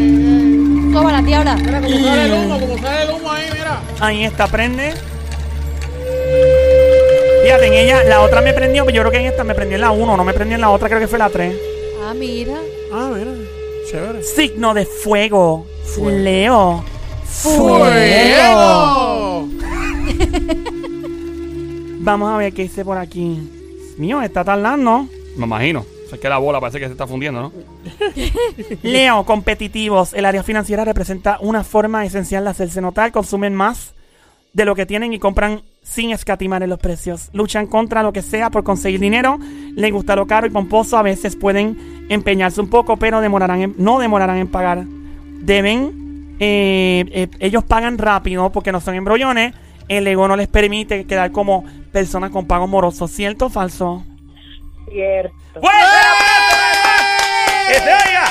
Sóbalas, 0.93 1.25
diabla. 1.25 1.55
Mira 1.55 1.81
cómo 1.81 1.99
sale 2.05 2.25
el 2.27 2.33
humo, 2.33 2.59
como 2.61 2.79
sale 2.79 3.03
el 3.05 3.11
humo 3.11 3.31
ahí, 3.33 3.45
mira. 3.53 3.81
Ahí 4.01 4.25
está, 4.25 4.49
prende. 4.49 4.95
Fíjate, 7.45 7.67
en 7.69 7.73
ella, 7.73 8.03
la 8.03 8.21
otra 8.23 8.41
me 8.41 8.53
prendió, 8.53 8.85
pero 8.85 8.97
yo 8.97 9.03
creo 9.03 9.13
que 9.13 9.19
en 9.19 9.27
esta 9.27 9.45
me 9.45 9.55
prendió 9.55 9.77
en 9.77 9.83
la 9.83 9.93
1, 9.93 10.17
no 10.17 10.25
me 10.25 10.33
prendió 10.35 10.57
en 10.57 10.61
la 10.61 10.71
otra, 10.71 10.89
creo 10.89 10.99
que 11.01 11.07
fue 11.07 11.21
la 11.21 11.29
3. 11.31 11.55
Ah, 12.05 12.15
mira. 12.15 12.55
Ah, 12.93 13.11
mira. 13.15 13.31
Chévere. 13.89 14.25
Signo 14.25 14.75
de 14.75 14.87
fuego. 14.87 15.67
Fuego. 15.85 16.11
Leo. 16.19 16.85
¡Fuego! 17.27 17.89
Vamos 22.03 22.31
a 22.33 22.37
ver 22.37 22.53
qué 22.53 22.63
dice 22.63 22.85
por 22.85 22.99
aquí. 22.99 23.39
Mío, 23.99 24.21
está 24.23 24.45
tardando. 24.45 25.07
Me 25.37 25.45
imagino. 25.47 25.81
O 25.81 26.09
sea, 26.09 26.17
es 26.17 26.21
que 26.21 26.29
la 26.29 26.39
bola 26.39 26.61
parece 26.61 26.79
que 26.79 26.87
se 26.87 26.93
está 26.93 27.07
fundiendo, 27.07 27.41
¿no? 27.43 27.53
Leo, 28.83 29.25
competitivos. 29.25 30.13
El 30.13 30.25
área 30.25 30.43
financiera 30.43 30.85
representa 30.85 31.39
una 31.41 31.65
forma 31.65 32.05
esencial 32.05 32.45
de 32.45 32.51
hacerse 32.51 32.81
notar. 32.81 33.13
Consumen 33.13 33.55
más 33.55 33.95
de 34.53 34.65
lo 34.65 34.75
que 34.75 34.85
tienen 34.87 35.13
y 35.13 35.19
compran 35.19 35.63
sin 35.83 36.11
escatimar 36.11 36.63
en 36.63 36.71
los 36.71 36.79
precios. 36.79 37.31
Luchan 37.33 37.67
contra 37.67 38.03
lo 38.03 38.13
que 38.13 38.23
sea 38.23 38.51
por 38.51 38.65
conseguir 38.65 39.01
dinero. 39.01 39.39
Les 39.75 39.93
gusta 39.93 40.17
lo 40.17 40.27
caro 40.27 40.47
y 40.47 40.51
pomposo. 40.51 40.97
A 40.99 41.03
veces 41.03 41.37
pueden 41.37 42.07
empeñarse 42.09 42.61
un 42.61 42.69
poco, 42.69 42.97
pero 42.97 43.21
demorarán 43.21 43.63
en- 43.63 43.75
no 43.79 43.99
demorarán 43.99 44.37
en 44.39 44.49
pagar. 44.49 44.85
Deben, 45.41 46.37
eh, 46.41 47.05
eh, 47.13 47.29
ellos 47.41 47.65
pagan 47.65 47.97
rápido 47.99 48.51
porque 48.53 48.73
no 48.73 48.81
son 48.81 48.95
embrollones. 48.97 49.55
El 49.89 50.07
ego 50.07 50.29
no 50.29 50.37
les 50.37 50.49
permite 50.49 51.07
quedar 51.07 51.33
como 51.33 51.65
personas 51.93 52.31
con 52.31 52.47
pagos 52.47 52.69
morosos. 52.69 53.11
¿Cierto 53.11 53.47
o 53.47 53.51
falso? 53.51 54.05
Cierto. 54.91 55.35
¡Es 57.71 57.83
ella! 57.83 58.25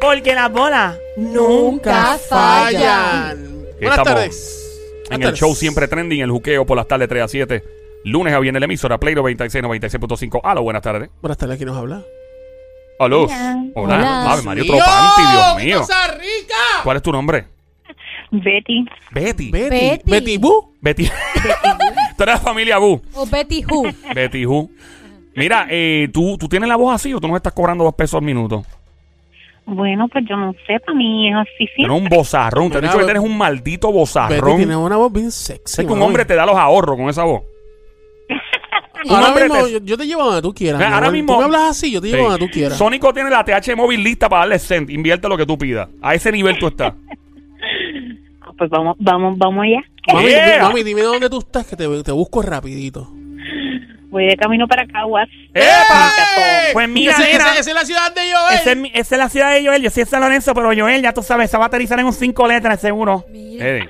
Porque 0.00 0.34
las 0.34 0.50
bolas 0.50 0.96
Nunca 1.16 2.18
fallan. 2.28 3.62
Buenas 3.80 3.98
estamos. 3.98 4.04
tardes. 4.04 4.58
En 5.04 5.20
Buenas 5.20 5.30
el 5.30 5.36
show 5.36 5.54
siempre 5.54 5.88
trending, 5.88 6.20
el 6.20 6.30
juqueo 6.30 6.64
por 6.64 6.76
las 6.76 6.88
tardes 6.88 7.08
3 7.08 7.22
a 7.24 7.28
7. 7.28 7.64
Lunes 8.04 8.34
a 8.34 8.38
viernes 8.38 8.60
la 8.60 8.64
emisora 8.64 8.98
Play 8.98 9.14
96, 9.14 9.62
96.5. 9.64 10.40
Aló, 10.42 10.62
buenas 10.62 10.82
tardes. 10.82 11.10
Buenas 11.20 11.38
tardes, 11.38 11.56
¿quién 11.56 11.68
nos 11.68 11.76
habla? 11.76 12.02
Aló. 12.98 13.24
Hola. 13.24 13.64
Hola. 13.74 13.94
Hola. 13.96 14.32
Ave 14.32 14.42
María, 14.42 14.62
otro 14.64 14.78
panty, 14.78 15.22
Dios 15.32 15.56
mío. 15.64 15.78
¡Cosa 15.80 16.06
rica! 16.14 16.54
¿Cuál 16.82 16.96
es 16.96 17.02
tu 17.02 17.12
nombre? 17.12 17.46
Betty. 18.32 18.84
Betty. 19.12 19.50
Betty. 19.50 19.68
Betty. 19.78 20.10
Betty 20.10 20.38
Boo. 20.38 20.72
Betty. 20.80 21.04
Tú 22.16 22.22
eres 22.22 22.34
la 22.34 22.40
familia 22.40 22.78
Bu. 22.78 23.00
O 23.14 23.26
Betty 23.26 23.62
Who. 23.70 23.84
Betty 24.14 24.46
Who. 24.46 24.70
Mira, 25.36 25.66
eh, 25.70 26.08
¿tú, 26.12 26.36
¿tú 26.38 26.48
tienes 26.48 26.68
la 26.68 26.76
voz 26.76 26.94
así 26.94 27.12
o 27.14 27.20
tú 27.20 27.28
nos 27.28 27.36
estás 27.36 27.52
cobrando 27.52 27.84
dos 27.84 27.94
pesos 27.94 28.18
al 28.18 28.22
minuto? 28.24 28.64
Bueno, 29.64 30.08
pues 30.08 30.24
yo 30.28 30.36
no 30.36 30.52
sé, 30.66 30.80
para 30.80 30.96
mí 30.98 31.28
es 31.28 31.36
así, 31.36 31.66
sí. 31.68 31.72
Tienes 31.76 31.96
un 31.96 32.08
bozarrón. 32.08 32.70
Te 32.70 32.78
he 32.78 32.80
Mira, 32.80 32.92
dicho 32.92 32.98
que 32.98 33.04
tienes 33.12 33.22
un 33.22 33.36
maldito 33.38 33.88
Betty 33.88 33.98
bozarrón. 33.98 34.56
tiene 34.56 34.76
una 34.76 34.96
voz 34.96 35.12
bien 35.12 35.30
sexy. 35.30 35.62
Sé 35.76 35.86
que 35.86 35.92
un 35.92 36.02
hombre 36.02 36.24
te 36.24 36.34
da 36.34 36.44
los 36.46 36.56
ahorros 36.56 36.96
con 36.96 37.08
esa 37.08 37.24
voz. 37.24 37.42
Un 39.04 39.10
Ahora 39.10 39.28
hombre 39.30 39.44
mismo, 39.48 39.64
te- 39.64 39.72
yo, 39.72 39.78
yo 39.82 39.98
te 39.98 40.06
llevo 40.06 40.22
donde 40.22 40.42
tú 40.42 40.54
quieras. 40.54 40.78
Mira, 40.78 40.90
mi 40.90 40.94
ahora 40.94 41.06
amor. 41.08 41.16
mismo- 41.18 41.32
Tú 41.32 41.38
me 41.40 41.44
hablas 41.46 41.62
así, 41.70 41.90
yo 41.90 42.00
te 42.00 42.06
llevo 42.06 42.18
Sí. 42.18 42.30
donde 42.30 42.46
tú 42.46 42.52
quieras. 42.52 42.78
Sónico 42.78 43.12
tiene 43.12 43.30
la 43.30 43.44
TH 43.44 43.74
móvil 43.74 44.00
lista 44.04 44.28
para 44.28 44.40
darle 44.42 44.60
cent. 44.60 44.88
Invierte 44.90 45.28
lo 45.28 45.36
que 45.36 45.44
tú 45.44 45.58
pidas. 45.58 45.88
A 46.00 46.14
ese 46.14 46.30
nivel 46.30 46.56
tú 46.58 46.68
estás. 46.68 46.92
Ah, 48.44 48.50
Pues 48.58 48.68
vamos, 48.70 48.96
vamos, 48.98 49.38
vamos 49.38 49.64
allá. 49.64 49.80
Mami, 50.12 50.28
Yeah. 50.28 50.46
dime, 50.54 50.58
mami, 50.64 50.82
dime 50.82 51.02
dónde 51.02 51.30
tú 51.30 51.38
estás, 51.38 51.64
que 51.64 51.76
te, 51.76 51.86
te 52.02 52.10
busco 52.10 52.42
rapidito. 52.42 53.08
Voy 54.10 54.26
de 54.26 54.36
camino 54.36 54.66
para 54.66 54.84
Caguas. 54.86 55.28
¡Epa! 55.54 56.10
Pues 56.72 56.88
mira, 56.88 57.12
Ese- 57.12 57.22
nena, 57.32 57.50
ese- 57.52 57.60
esa 57.60 57.70
es 57.70 57.74
la 57.76 57.84
ciudad 57.84 58.12
de 58.14 58.20
Joel. 58.32 58.54
esa 58.56 58.70
es, 58.72 58.76
mi- 58.76 58.90
esa 58.92 59.14
es 59.14 59.18
la 59.18 59.28
ciudad 59.28 59.54
de 59.54 59.64
Joel. 59.64 59.80
Yo 59.82 59.90
soy 59.90 60.02
de 60.04 60.10
San 60.10 60.20
Lorenzo, 60.20 60.54
pero 60.54 60.72
Joel, 60.76 61.02
ya 61.02 61.12
tú 61.14 61.22
sabes, 61.22 61.50
se 61.52 61.56
va 61.56 61.64
a 61.64 61.66
aterrizar 61.68 61.98
en 62.00 62.06
un 62.06 62.12
cinco 62.12 62.46
letras, 62.48 62.80
seguro. 62.80 63.24
Mira. 63.30 63.86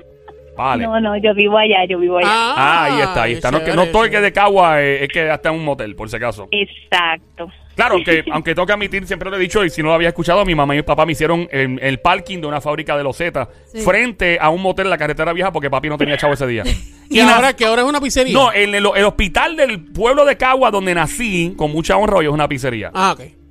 Vale. 0.63 0.85
No, 0.85 1.01
no, 1.01 1.17
yo 1.17 1.35
vivo 1.35 1.59
allá, 1.59 1.85
yo 1.89 1.99
vivo 1.99 2.19
allá. 2.19 2.29
Ah, 2.31 2.85
ahí 2.85 3.01
está, 3.01 3.23
ahí 3.23 3.33
está. 3.35 3.51
No, 3.51 3.63
que 3.65 3.73
no 3.73 3.83
estoy 3.83 4.11
que 4.11 4.21
de 4.21 4.33
Cagua, 4.33 4.83
eh, 4.83 5.05
es 5.05 5.09
que 5.09 5.31
hasta 5.31 5.49
en 5.51 5.57
un 5.57 5.65
motel, 5.65 5.95
por 5.95 6.09
si 6.09 6.17
acaso. 6.17 6.49
Exacto. 6.51 7.51
Claro, 7.75 7.95
aunque, 7.95 8.23
aunque 8.33 8.55
tengo 8.55 8.67
que 8.67 8.73
admitir, 8.73 9.07
siempre 9.07 9.31
lo 9.31 9.37
he 9.37 9.41
dicho, 9.41 9.65
y 9.65 9.71
si 9.71 9.83
no 9.83 9.89
lo 9.89 9.95
había 9.95 10.09
escuchado, 10.09 10.45
mi 10.45 10.55
mamá 10.55 10.75
y 10.75 10.79
mi 10.79 10.83
papá 10.83 11.07
me 11.07 11.13
hicieron 11.13 11.49
en 11.51 11.79
el 11.83 12.01
parking 12.01 12.41
de 12.41 12.47
una 12.47 12.61
fábrica 12.61 12.97
de 12.97 13.03
losetas 13.05 13.49
Sí. 13.73 13.81
frente 13.81 14.39
a 14.41 14.51
un 14.51 14.61
motel 14.61 14.87
en 14.87 14.91
la 14.91 14.99
carretera 14.99 15.33
vieja 15.33 15.51
porque 15.53 15.71
papi 15.71 15.89
no 15.89 15.97
tenía 15.97 16.17
chavo 16.17 16.35
ese 16.35 16.47
día. 16.47 16.65
Y 17.11 17.21
ahora 17.21 17.55
que 17.55 17.67
ahora 17.67 17.83
es 17.83 17.89
una 17.89 18.01
pizzería. 18.01 18.33
No, 18.33 18.51
en 18.55 18.75
el, 18.75 18.87
el 18.97 19.05
hospital 19.05 19.55
del 19.55 19.85
pueblo 19.93 20.25
de 20.25 20.39
Cagua, 20.39 20.71
donde 20.71 20.95
nací, 20.95 21.53
con 21.59 21.71
mucha 21.71 21.95
honra, 21.99 22.17
hoy 22.17 22.25
es 22.25 22.33
una 22.33 22.49
pizzería. 22.49 22.91
Ah, 22.95 23.13
ok. 23.13 23.42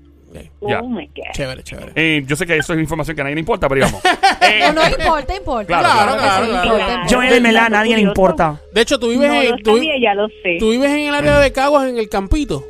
Oh 0.61 0.87
my 0.87 1.05
God. 1.07 1.31
Chévere, 1.33 1.63
chévere. 1.63 1.91
Eh, 1.95 2.23
yo 2.25 2.35
sé 2.35 2.45
que 2.45 2.57
eso 2.57 2.73
es 2.73 2.79
información 2.79 3.15
que 3.15 3.21
a 3.21 3.25
nadie 3.25 3.35
le 3.35 3.41
importa, 3.41 3.67
pero 3.67 3.85
digamos. 3.85 4.01
Eh, 4.41 4.71
No, 4.73 4.81
no 4.81 4.89
importa, 4.89 5.35
importa. 5.35 5.67
Claro, 5.67 5.89
claro, 5.89 6.17
claro, 6.17 6.45
sí, 6.45 6.51
claro. 6.51 6.65
importa, 6.67 6.93
importa. 6.93 7.15
Joel, 7.15 7.33
en 7.33 7.43
verdad, 7.43 7.65
a 7.65 7.69
nadie 7.69 7.95
le 7.95 8.01
importa. 8.01 8.61
De 8.73 8.81
hecho, 8.81 8.99
tú 8.99 9.09
vives, 9.09 9.29
No 9.29 9.41
en, 9.41 9.63
tú, 9.63 9.75
sabía, 9.77 9.93
ya 10.01 10.13
lo 10.15 10.27
sé. 10.27 10.57
tú 10.59 10.71
vives 10.71 10.89
en 10.91 10.99
el 11.07 11.15
área 11.15 11.39
de 11.39 11.51
Caguas, 11.51 11.87
en 11.87 11.97
el 11.97 12.09
Campito. 12.09 12.65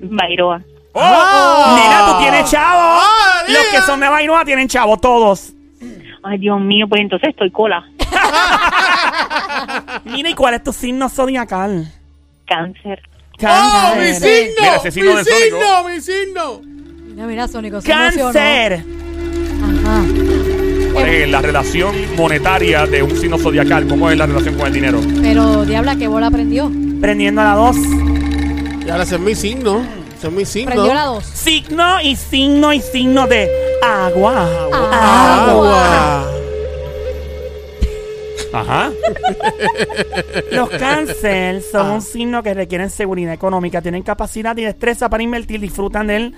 Bairoa. 0.00 0.60
¡Oh! 0.92 1.00
Ah. 1.00 1.80
Nena, 1.80 2.06
tú 2.12 2.18
tienes 2.22 2.50
chavo. 2.50 2.80
Ah, 2.80 3.42
Los 3.48 3.64
que 3.70 3.80
son 3.82 4.00
de 4.00 4.08
Bainoa 4.08 4.44
tienen 4.44 4.68
chavo, 4.68 4.96
todos. 4.98 5.52
Ay, 6.22 6.38
Dios 6.38 6.60
mío, 6.60 6.86
pues 6.88 7.00
entonces 7.02 7.30
estoy 7.30 7.50
cola. 7.50 7.84
Mira, 10.04 10.30
¿y 10.30 10.34
cuál 10.34 10.54
es 10.54 10.62
tu 10.64 10.72
signo 10.72 11.08
zodiacal? 11.08 11.92
Cáncer. 12.46 13.02
¡Oh, 13.42 13.94
mi 13.98 14.12
signo! 14.14 14.54
Mira, 14.60 14.76
ese 14.76 14.90
signo 14.90 15.10
¡Mi 15.10 15.16
del 15.16 15.24
Sónico. 15.26 15.56
signo! 15.56 15.88
¡Mi 15.88 16.00
signo! 16.00 16.60
Mira, 17.14 17.26
mira, 17.26 17.48
Sónico. 17.48 17.80
se 17.80 17.90
emocionó. 17.92 18.24
Cáncer. 18.32 18.84
Ajá. 19.62 20.02
¿Cuál 20.92 21.08
es 21.08 21.28
la 21.28 21.40
relación 21.42 21.94
monetaria 22.16 22.86
de 22.86 23.02
un 23.02 23.16
signo 23.16 23.38
zodiacal? 23.38 23.86
¿Cómo 23.88 24.10
es 24.10 24.16
la 24.16 24.26
relación 24.26 24.54
con 24.56 24.66
el 24.68 24.72
dinero? 24.72 25.00
Pero, 25.22 25.64
diabla, 25.64 25.96
¿qué 25.96 26.06
bola 26.08 26.30
prendió? 26.30 26.70
Prendiendo 27.00 27.40
a 27.40 27.44
la 27.44 27.54
2. 27.54 27.76
Y 28.86 28.90
ahora 28.90 29.02
ese 29.02 29.16
es 29.16 29.20
mi 29.20 29.34
signo. 29.34 29.84
Ese 30.16 30.28
es 30.28 30.32
mi 30.32 30.44
signo. 30.44 30.70
Prendió 30.72 30.94
la 30.94 31.04
dos. 31.06 31.24
Signo 31.24 32.00
y 32.00 32.14
signo 32.16 32.72
y 32.72 32.80
signo 32.80 33.26
de 33.26 33.48
agua. 33.82 34.48
Agua. 34.72 36.30
Ajá. 38.54 38.90
Los 40.52 40.70
cáncer 40.70 41.60
son 41.62 41.90
un 41.90 42.02
signo 42.02 42.42
que 42.42 42.54
requieren 42.54 42.88
seguridad 42.88 43.32
económica, 43.32 43.82
tienen 43.82 44.02
capacidad 44.02 44.56
y 44.56 44.62
destreza 44.62 45.10
para 45.10 45.22
invertir, 45.22 45.60
disfrutan 45.60 46.06
del, 46.06 46.34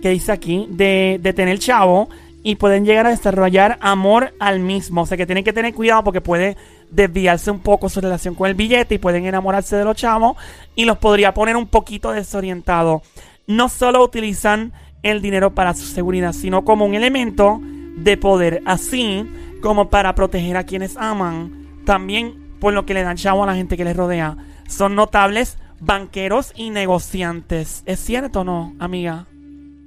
que 0.00 0.10
dice 0.10 0.32
aquí, 0.32 0.66
de, 0.70 1.18
de 1.20 1.32
tener 1.32 1.58
chavo 1.58 2.08
y 2.44 2.56
pueden 2.56 2.84
llegar 2.84 3.06
a 3.06 3.10
desarrollar 3.10 3.78
amor 3.80 4.34
al 4.38 4.60
mismo. 4.60 5.02
O 5.02 5.06
sea 5.06 5.16
que 5.16 5.26
tienen 5.26 5.44
que 5.44 5.52
tener 5.52 5.74
cuidado 5.74 6.04
porque 6.04 6.20
puede 6.20 6.56
desviarse 6.90 7.50
un 7.50 7.60
poco 7.60 7.88
su 7.88 8.00
relación 8.00 8.34
con 8.34 8.48
el 8.48 8.54
billete 8.54 8.94
y 8.94 8.98
pueden 8.98 9.26
enamorarse 9.26 9.76
de 9.76 9.84
los 9.84 9.96
chavos 9.96 10.36
y 10.76 10.84
los 10.84 10.98
podría 10.98 11.34
poner 11.34 11.56
un 11.56 11.66
poquito 11.66 12.12
desorientados. 12.12 13.02
No 13.46 13.68
solo 13.68 14.04
utilizan 14.04 14.72
el 15.02 15.20
dinero 15.20 15.54
para 15.54 15.74
su 15.74 15.84
seguridad, 15.84 16.32
sino 16.32 16.64
como 16.64 16.84
un 16.84 16.94
elemento 16.94 17.60
de 17.96 18.16
poder, 18.16 18.62
así 18.66 19.26
como 19.64 19.88
para 19.88 20.14
proteger 20.14 20.58
a 20.58 20.64
quienes 20.64 20.94
aman. 20.98 21.80
También 21.86 22.58
por 22.60 22.74
lo 22.74 22.84
que 22.84 22.92
le 22.92 23.02
dan 23.02 23.16
chavo 23.16 23.44
a 23.44 23.46
la 23.46 23.54
gente 23.54 23.78
que 23.78 23.84
les 23.84 23.96
rodea. 23.96 24.36
Son 24.68 24.94
notables 24.94 25.58
banqueros 25.80 26.52
y 26.54 26.68
negociantes. 26.68 27.82
¿Es 27.86 27.98
cierto 27.98 28.42
o 28.42 28.44
no, 28.44 28.74
amiga? 28.78 29.24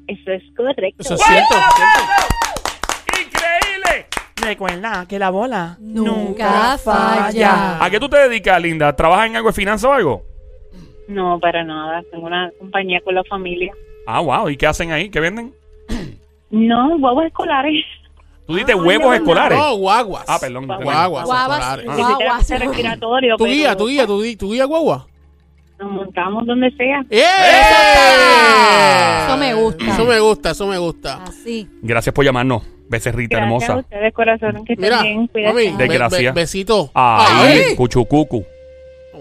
Eso 0.08 0.32
es 0.32 0.42
correcto. 0.56 1.04
Eso 1.04 1.14
es 1.14 1.22
cierto. 1.22 1.56
¡Increíble! 3.24 4.08
Recuerda 4.38 5.06
que 5.08 5.20
la 5.20 5.30
bola 5.30 5.78
Nunca 5.80 6.76
falla. 6.80 7.84
¿A 7.84 7.88
qué 7.92 8.00
tú 8.00 8.10
te 8.10 8.18
dedicas, 8.18 8.60
Linda? 8.60 8.96
¿Trabajas 8.96 9.28
en 9.28 9.36
algo 9.36 9.50
de 9.50 9.54
finanzas 9.54 9.92
o 9.92 9.94
algo? 9.94 10.24
No, 11.08 11.40
para 11.40 11.64
nada. 11.64 12.02
Tengo 12.10 12.26
una 12.26 12.50
compañía 12.58 13.00
con 13.02 13.14
la 13.14 13.24
familia. 13.26 13.72
Ah, 14.08 14.22
wow. 14.22 14.50
¿Y 14.50 14.58
qué 14.58 14.66
hacen 14.66 14.92
ahí? 14.92 15.12
¿Qué 15.12 15.20
venden? 15.20 15.54
No, 16.50 16.96
huevos 16.96 17.26
escolares. 17.26 17.86
Tú 18.48 18.56
dices 18.56 18.76
Ah, 18.78 18.82
huevos 18.82 19.08
no, 19.08 19.14
escolares. 19.14 19.58
No, 19.58 19.76
guaguas. 19.76 20.24
Ah, 20.28 20.38
perdón. 20.40 20.66
Guaguas. 20.68 21.26
Guaguas. 21.26 21.60
escolares. 21.60 21.86
Guaguas. 21.86 22.50
Respiratorio. 22.50 23.36
Tu 23.38 23.46
guía, 23.46 23.76
tu 23.76 23.88
guía, 23.88 24.08
tu, 24.08 24.22
guía- 24.24 24.38
tu 24.38 24.52
guía 24.54 24.66
guagua. 24.66 25.08
Nos 25.80 25.92
montamos 25.92 26.46
donde 26.48 26.72
sea. 26.72 27.02
¡Eh! 27.10 27.24
Eso 29.26 29.38
me 29.38 29.54
gusta. 29.54 29.86
Eso 29.86 30.06
me 30.06 30.20
gusta, 30.20 30.50
eso 30.52 30.68
me 30.68 30.78
gusta. 30.78 31.24
Así. 31.24 31.68
Gracias 31.82 32.14
por 32.14 32.26
llamarnos. 32.26 32.64
Becerrita 32.90 33.38
Gracias 33.38 33.70
a 33.70 33.74
hermosa. 33.74 33.86
ustedes, 33.86 34.14
corazón. 34.14 34.64
Que 34.66 34.74
estén 34.74 34.86
Mira, 34.90 35.02
bien. 35.04 35.16
mami, 35.18 35.28
Cuídate. 35.28 35.78
De 35.84 35.88
be- 35.90 35.94
gracia. 35.94 36.32
be- 36.32 36.42
besito. 36.42 36.90
Ay, 36.94 37.64
Ay. 37.70 37.76
cuchucucu. 37.76 38.46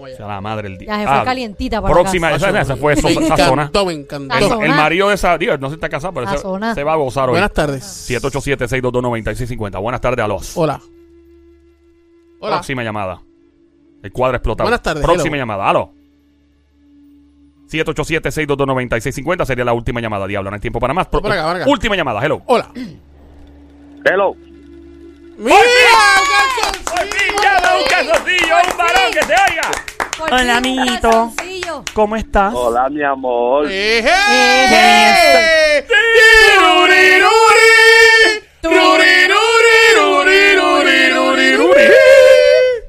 Allá. 0.05 0.15
Sea 0.17 0.27
la 0.27 0.41
madre 0.41 0.69
del 0.69 0.77
día. 0.77 0.87
Ya 0.87 0.99
se 1.09 1.15
fue 1.15 1.25
calientita 1.25 1.81
para 1.81 1.93
Próxima, 1.93 2.29
la 2.29 2.35
esa, 2.37 2.61
esa 2.61 2.75
fue 2.77 2.95
Me 2.95 3.01
so- 3.01 3.09
sazona. 3.27 3.63
encantó, 3.63 3.85
me 3.85 3.93
encantó. 3.93 4.35
El, 4.61 4.69
el 4.69 4.75
marido 4.75 5.09
de 5.09 5.15
esa, 5.15 5.37
digo, 5.37 5.57
no 5.57 5.69
se 5.69 5.75
está 5.75 5.89
casado, 5.89 6.13
pero 6.13 6.27
se, 6.29 6.73
se 6.75 6.83
va 6.83 6.93
a 6.93 6.95
gozar 6.95 7.29
hoy. 7.29 7.33
Buenas 7.33 7.53
tardes. 7.53 7.83
787-622-9650. 8.09 9.81
Buenas 9.81 10.01
tardes 10.01 10.23
a 10.23 10.27
los. 10.27 10.55
Hola. 10.57 10.79
Hola. 12.39 12.55
Próxima 12.57 12.83
llamada. 12.83 13.21
El 14.03 14.11
cuadro 14.11 14.37
explotado. 14.37 14.65
Buenas 14.65 14.81
tardes, 14.83 15.03
Próxima 15.03 15.35
hello. 15.35 15.41
llamada. 15.41 15.69
Aló. 15.69 15.91
787-622-9650 17.69 19.45
sería 19.45 19.65
la 19.65 19.73
última 19.73 19.99
llamada, 19.99 20.25
diablo. 20.27 20.49
No 20.49 20.55
hay 20.55 20.61
tiempo 20.61 20.79
para 20.79 20.93
más. 20.93 21.07
Pro- 21.07 21.21
Por 21.21 21.31
acá, 21.31 21.47
por 21.47 21.55
acá. 21.57 21.65
Última 21.69 21.95
llamada, 21.95 22.23
hello. 22.25 22.41
Hola. 22.45 22.69
Hello. 24.05 24.35
¡Mira! 25.37 25.57
Un 27.77 27.85
calzoncillo, 27.89 28.55
un 28.71 28.77
varón 28.77 29.11
que 29.11 29.23
se 29.23 29.33
oiga. 29.33 29.71
Por 30.17 30.33
Hola, 30.33 30.39
fin, 30.39 30.49
amiguito. 30.49 31.31
¿Cómo 31.93 32.15
estás? 32.15 32.53
Hola, 32.55 32.89
mi 32.89 33.03
amor. 33.03 33.67
¡Eh, 33.69 34.03
Eh, 34.03 35.85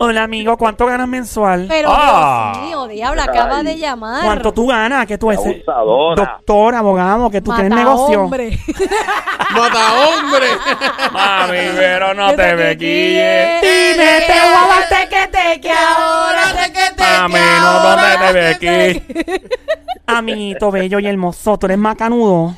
Hola, 0.08 0.22
amigo. 0.22 0.56
¿Cuánto 0.56 0.86
ganas 0.86 1.06
mensual? 1.06 1.66
Pero 1.68 1.90
Ah. 1.92 2.52
Dios 2.54 2.66
mío, 2.66 2.86
diabla, 2.88 3.24
acaba 3.24 3.58
Ay. 3.58 3.64
de 3.66 3.76
llamar. 3.78 4.24
¿Cuánto 4.24 4.52
tú 4.54 4.66
ganas? 4.68 5.06
Que 5.06 5.18
tú 5.18 5.30
eres 5.30 5.44
Abusadora. 5.44 6.24
doctor, 6.24 6.74
abogado, 6.76 7.30
que 7.30 7.42
tú 7.42 7.50
Mata 7.50 7.60
tienes 7.62 7.78
negocio. 7.78 8.22
hombre. 8.22 8.58
¡Mata 9.50 9.92
hombre! 10.08 10.46
Mami, 11.12 11.58
pero 11.76 12.14
no 12.14 12.30
Que 12.30 12.36
te 12.36 12.54
me 12.56 12.78
quilles. 12.78 13.60
Dime, 13.60 14.20
te 14.26 14.50
guabaste 14.50 15.08
que 15.10 15.26
te 15.26 15.60
que 15.60 15.70
ahora. 15.72 16.48
Ahora 16.48 16.64
que 16.72 16.94
te 16.96 17.02
Mami, 17.02 17.34
que 17.34 17.60
no 17.60 17.72
donde 17.82 18.32
te 18.32 18.96
aquí. 18.96 19.02
Amiguito 20.06 20.70
bello 20.70 20.98
y 21.00 21.06
hermoso, 21.06 21.58
tú 21.58 21.66
eres 21.66 21.76
macanudo. 21.78 22.54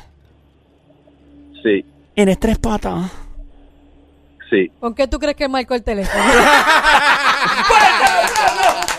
Sí, 1.61 1.85
Eres 2.15 2.39
tres 2.39 2.57
patas. 2.59 3.11
Sí. 4.51 4.71
¿Con 4.79 4.93
qué 4.93 5.07
tú 5.07 5.17
crees 5.17 5.35
que 5.35 5.47
marcó 5.47 5.73
el 5.73 5.81
teléfono? 5.83 6.23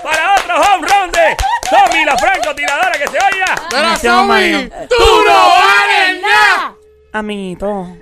Para 0.03 0.35
otro 0.35 0.55
home 0.57 0.87
run 0.89 1.11
de 1.13 1.37
Tommy 1.71 2.05
la 2.05 2.17
franco 2.19 2.55
tiradora 2.55 2.93
que 2.93 3.07
se 3.07 3.19
oiga. 3.19 3.55
Mira, 3.71 3.83
Demasiado 3.83 4.19
Sammy, 4.19 4.29
mareo. 4.29 4.71
¡Tú 4.89 5.05
no 5.27 5.35
vales 5.49 6.23
nada! 6.23 6.75
Amiguito, 7.13 7.97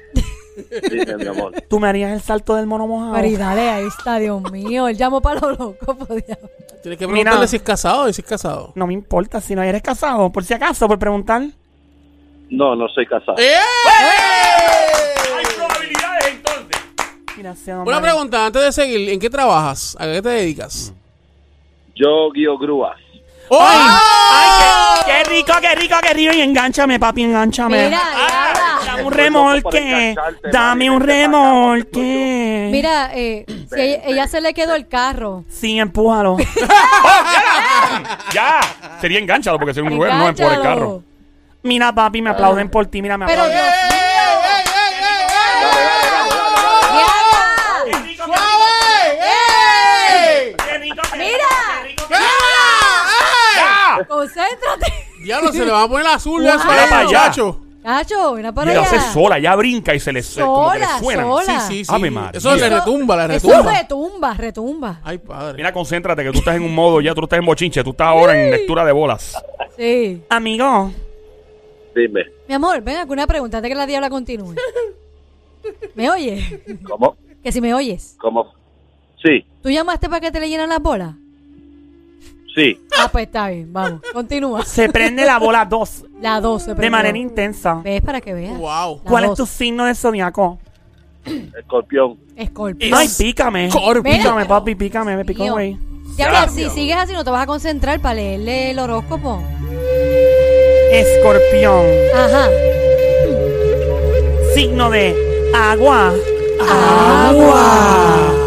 Dime, 0.91 1.17
mi 1.17 1.27
amor. 1.27 1.53
tú 1.69 1.81
me 1.81 1.89
harías 1.89 2.13
el 2.13 2.21
salto 2.21 2.55
del 2.55 2.67
mono 2.67 2.87
mojado. 2.87 3.13
Mari, 3.13 3.37
dale, 3.37 3.71
ahí 3.71 3.87
está, 3.87 4.19
Dios 4.19 4.43
mío. 4.53 4.89
Él 4.89 4.97
llamó 4.97 5.21
para 5.23 5.41
los 5.41 5.59
locos, 5.59 5.97
por 5.97 6.09
Dios. 6.09 6.39
Tienes 6.83 6.99
que 6.99 7.07
Mira. 7.07 7.23
preguntarle 7.23 7.49
si 7.49 7.57
es 7.57 7.63
casado 7.63 8.03
o 8.05 8.13
si 8.13 8.21
es 8.21 8.27
casado. 8.29 8.73
No 8.75 8.87
me 8.87 8.93
importa 8.95 9.41
si 9.41 9.55
no 9.55 9.63
eres 9.63 9.83
casado, 9.83 10.31
por 10.31 10.45
si 10.45 10.55
acaso, 10.55 10.87
por 10.87 10.99
preguntar. 10.99 11.43
No, 12.51 12.75
no 12.77 12.89
soy 12.89 13.07
casado. 13.07 13.37
¡Eh! 13.39 13.55
Hay 15.37 15.45
probabilidades 15.57 16.27
entonces. 16.29 16.81
Una 17.87 18.01
pregunta 18.01 18.47
antes 18.47 18.63
de 18.63 18.73
seguir. 18.73 19.11
¿En 19.11 19.19
qué 19.21 19.31
trabajas? 19.31 19.97
¿A 19.99 20.07
qué 20.07 20.23
te 20.23 20.29
dedicas? 20.29 20.93
Yo 21.95 22.31
guío 22.33 22.57
grúas. 22.59 22.97
¡Ay! 23.51 23.79
¡Ay, 24.33 25.01
qué, 25.05 25.13
qué 25.13 25.31
rico, 25.31 25.53
qué 25.61 25.75
rico, 25.75 25.97
qué 26.03 26.15
rico! 26.15 26.33
Y 26.35 26.41
enganchame, 26.41 27.01
papi, 27.01 27.25
enganchame. 27.25 27.87
Mira. 27.87 28.01
Dame 28.87 29.03
un 29.05 29.13
remolque. 29.13 30.17
Dame 30.53 30.91
un 30.91 31.01
remolque. 31.01 32.69
Mira, 32.71 33.11
eh, 33.13 33.45
si 33.73 33.81
ella, 33.81 34.03
ella 34.05 34.27
se 34.29 34.41
le 34.41 34.55
quedó 34.55 34.75
el 34.75 34.87
carro. 34.89 35.45
Sí, 35.49 35.79
empújalo. 35.79 36.37
Ya. 38.33 38.61
Sería 39.01 39.19
enganchado 39.19 39.59
porque 39.59 39.75
soy 39.75 39.83
un 39.83 39.95
mujer, 39.95 40.15
no 40.15 40.29
es 40.29 40.41
por 40.41 40.53
el 40.53 40.63
carro. 40.63 41.03
Mira, 41.63 41.93
papi, 41.93 42.23
me 42.23 42.31
aplauden 42.31 42.71
por 42.71 42.87
ti. 42.87 43.03
Mira, 43.03 43.19
me 43.19 43.27
Pero 43.27 43.43
aplauden. 43.43 43.59
Dios 43.89 44.00
Concéntrate. 54.35 54.93
Diablo, 55.23 55.53
se 55.53 55.65
le 55.65 55.71
va 55.71 55.83
a 55.85 55.89
poner 55.89 56.07
azul 56.07 56.43
Guau. 56.43 56.57
eso 56.57 56.67
para 56.67 57.05
muchacho. 57.05 57.61
Cacho, 57.83 58.35
mira 58.35 58.53
para 58.53 58.71
Y 58.73 58.75
lo 58.75 58.83
allá. 58.83 58.91
hace 58.99 59.13
sola, 59.13 59.39
ya 59.39 59.57
brinca 59.57 59.95
y 59.95 60.01
se 60.01 60.13
le, 60.13 60.23
se- 60.23 60.43
como 60.43 60.71
que 60.73 60.81
le 60.81 60.85
Sola, 60.85 60.99
suena. 60.99 61.23
sola. 61.23 61.61
Sí, 61.61 61.77
sí, 61.79 61.85
sí. 61.87 61.93
Ave 61.95 62.11
María. 62.11 62.37
Eso 62.39 62.55
le 62.55 62.69
retumba, 62.69 63.27
le 63.27 63.37
Eso 63.37 63.49
retumba. 63.49 63.73
retumba, 63.79 64.35
retumba. 64.35 65.01
Ay, 65.03 65.17
padre. 65.17 65.57
Mira, 65.57 65.73
concéntrate 65.73 66.23
que 66.23 66.31
tú 66.31 66.39
estás 66.41 66.57
en 66.57 66.63
un 66.63 66.75
modo 66.75 67.01
ya, 67.01 67.15
tú 67.15 67.23
estás 67.23 67.39
en 67.39 67.47
bochinche, 67.47 67.83
tú 67.83 67.91
estás 67.91 68.09
ahora 68.09 68.39
en 68.39 68.51
lectura 68.51 68.85
de 68.85 68.93
bolas. 68.93 69.35
Sí. 69.79 70.23
Amigo, 70.29 70.93
Dime, 71.95 72.25
Mi 72.47 72.55
amor, 72.55 72.81
ven 72.83 72.99
una 73.11 73.27
pregunta 73.27 73.57
antes 73.57 73.69
que 73.71 73.75
la 73.75 73.87
diabla 73.87 74.11
continúe. 74.11 74.55
¿Me 75.95 76.11
oyes? 76.11 76.45
¿cómo? 76.87 77.17
Que 77.43 77.51
si 77.51 77.61
me 77.63 77.73
oyes. 77.75 78.15
¿Cómo? 78.21 78.53
Sí, 79.25 79.45
¿Tú 79.63 79.71
llamaste 79.71 80.09
para 80.09 80.21
que 80.21 80.31
te 80.31 80.39
le 80.41 80.49
llenan 80.49 80.69
las 80.69 80.81
bolas? 80.81 81.15
Sí. 82.55 82.81
Ah, 82.99 83.09
pues 83.11 83.27
está 83.27 83.49
bien, 83.49 83.73
vamos. 83.73 84.01
Continúa. 84.13 84.65
se 84.67 84.89
prende 84.89 85.25
la 85.25 85.39
bola 85.39 85.65
2 85.65 86.05
La 86.21 86.41
12. 86.41 86.75
de 86.75 86.91
manera 86.91 87.17
intensa. 87.17 87.81
¿Ves 87.83 88.03
para 88.03 88.21
que 88.21 88.35
veas? 88.35 88.59
Wow. 88.59 89.01
La 89.05 89.11
¿Cuál 89.11 89.25
es 89.25 89.29
dos. 89.31 89.39
tu 89.39 89.47
signo 89.47 89.85
de 89.85 89.95
zodiaco? 89.95 90.59
Escorpión. 91.59 92.19
Escorpio. 92.37 92.97
Ay, 92.97 93.09
pícame. 93.17 93.69
Corpio. 93.71 94.03
Pícame, 94.03 94.47
papi, 94.47 94.75
pícame, 94.75 95.17
me 95.17 95.25
picó, 95.25 95.43
Mío. 95.45 95.53
güey. 95.55 95.79
Ya. 96.17 96.49
si 96.49 96.69
sigues 96.71 96.97
así 96.97 97.13
no 97.13 97.25
te 97.25 97.31
vas 97.31 97.43
a 97.43 97.47
concentrar 97.47 98.01
para 98.01 98.15
leerle 98.15 98.71
el 98.71 98.79
horóscopo. 98.79 99.43
Escorpión. 100.93 101.87
Ajá. 102.15 102.49
Signo 104.55 104.91
de 104.91 105.15
agua. 105.55 106.13
Agua. 106.69 108.40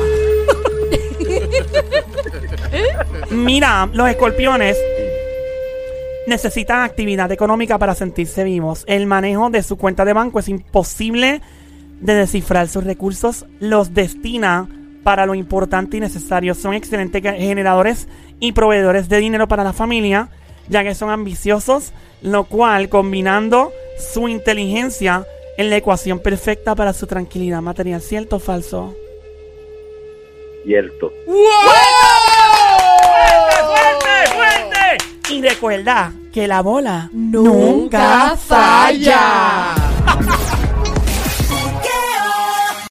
Mira, 3.34 3.90
los 3.94 4.08
escorpiones 4.10 4.78
necesitan 6.28 6.82
actividad 6.82 7.32
económica 7.32 7.78
para 7.78 7.96
sentirse 7.96 8.44
vivos. 8.44 8.84
El 8.88 9.06
manejo 9.08 9.50
de 9.50 9.64
su 9.64 9.78
cuenta 9.78 10.06
de 10.06 10.14
banco 10.14 10.40
es 10.40 10.48
imposible 10.48 11.42
de 12.00 12.14
descifrar 12.16 12.68
sus 12.68 12.84
recursos, 12.84 13.46
los 13.60 13.94
destina 13.94 14.68
para 15.04 15.26
lo 15.26 15.36
importante 15.36 15.98
y 15.98 16.00
necesario. 16.00 16.54
Son 16.56 16.74
excelentes 16.74 17.22
ge- 17.22 17.38
generadores 17.38 18.08
y 18.40 18.52
proveedores 18.54 19.10
de 19.10 19.18
dinero 19.18 19.48
para 19.48 19.64
la 19.64 19.74
familia, 19.74 20.30
ya 20.70 20.84
que 20.84 20.96
son 20.96 21.10
ambiciosos, 21.10 21.92
lo 22.22 22.46
cual 22.46 22.88
combinando 22.90 23.72
su 23.98 24.28
inteligencia 24.30 25.26
en 25.58 25.70
la 25.70 25.78
ecuación 25.78 26.20
perfecta 26.20 26.74
para 26.76 26.94
su 26.94 27.06
tranquilidad 27.06 27.62
material. 27.62 28.02
¿Cierto 28.02 28.38
o 28.38 28.40
falso? 28.40 28.96
Cierto. 30.66 31.12
¡Fuerte, 33.66 34.32
fuerte! 34.36 34.98
Y 35.30 35.33
recuerda 35.44 36.12
que 36.34 36.48
la 36.48 36.62
bola 36.62 37.10
Nunca 37.12 38.36
falla. 38.38 39.76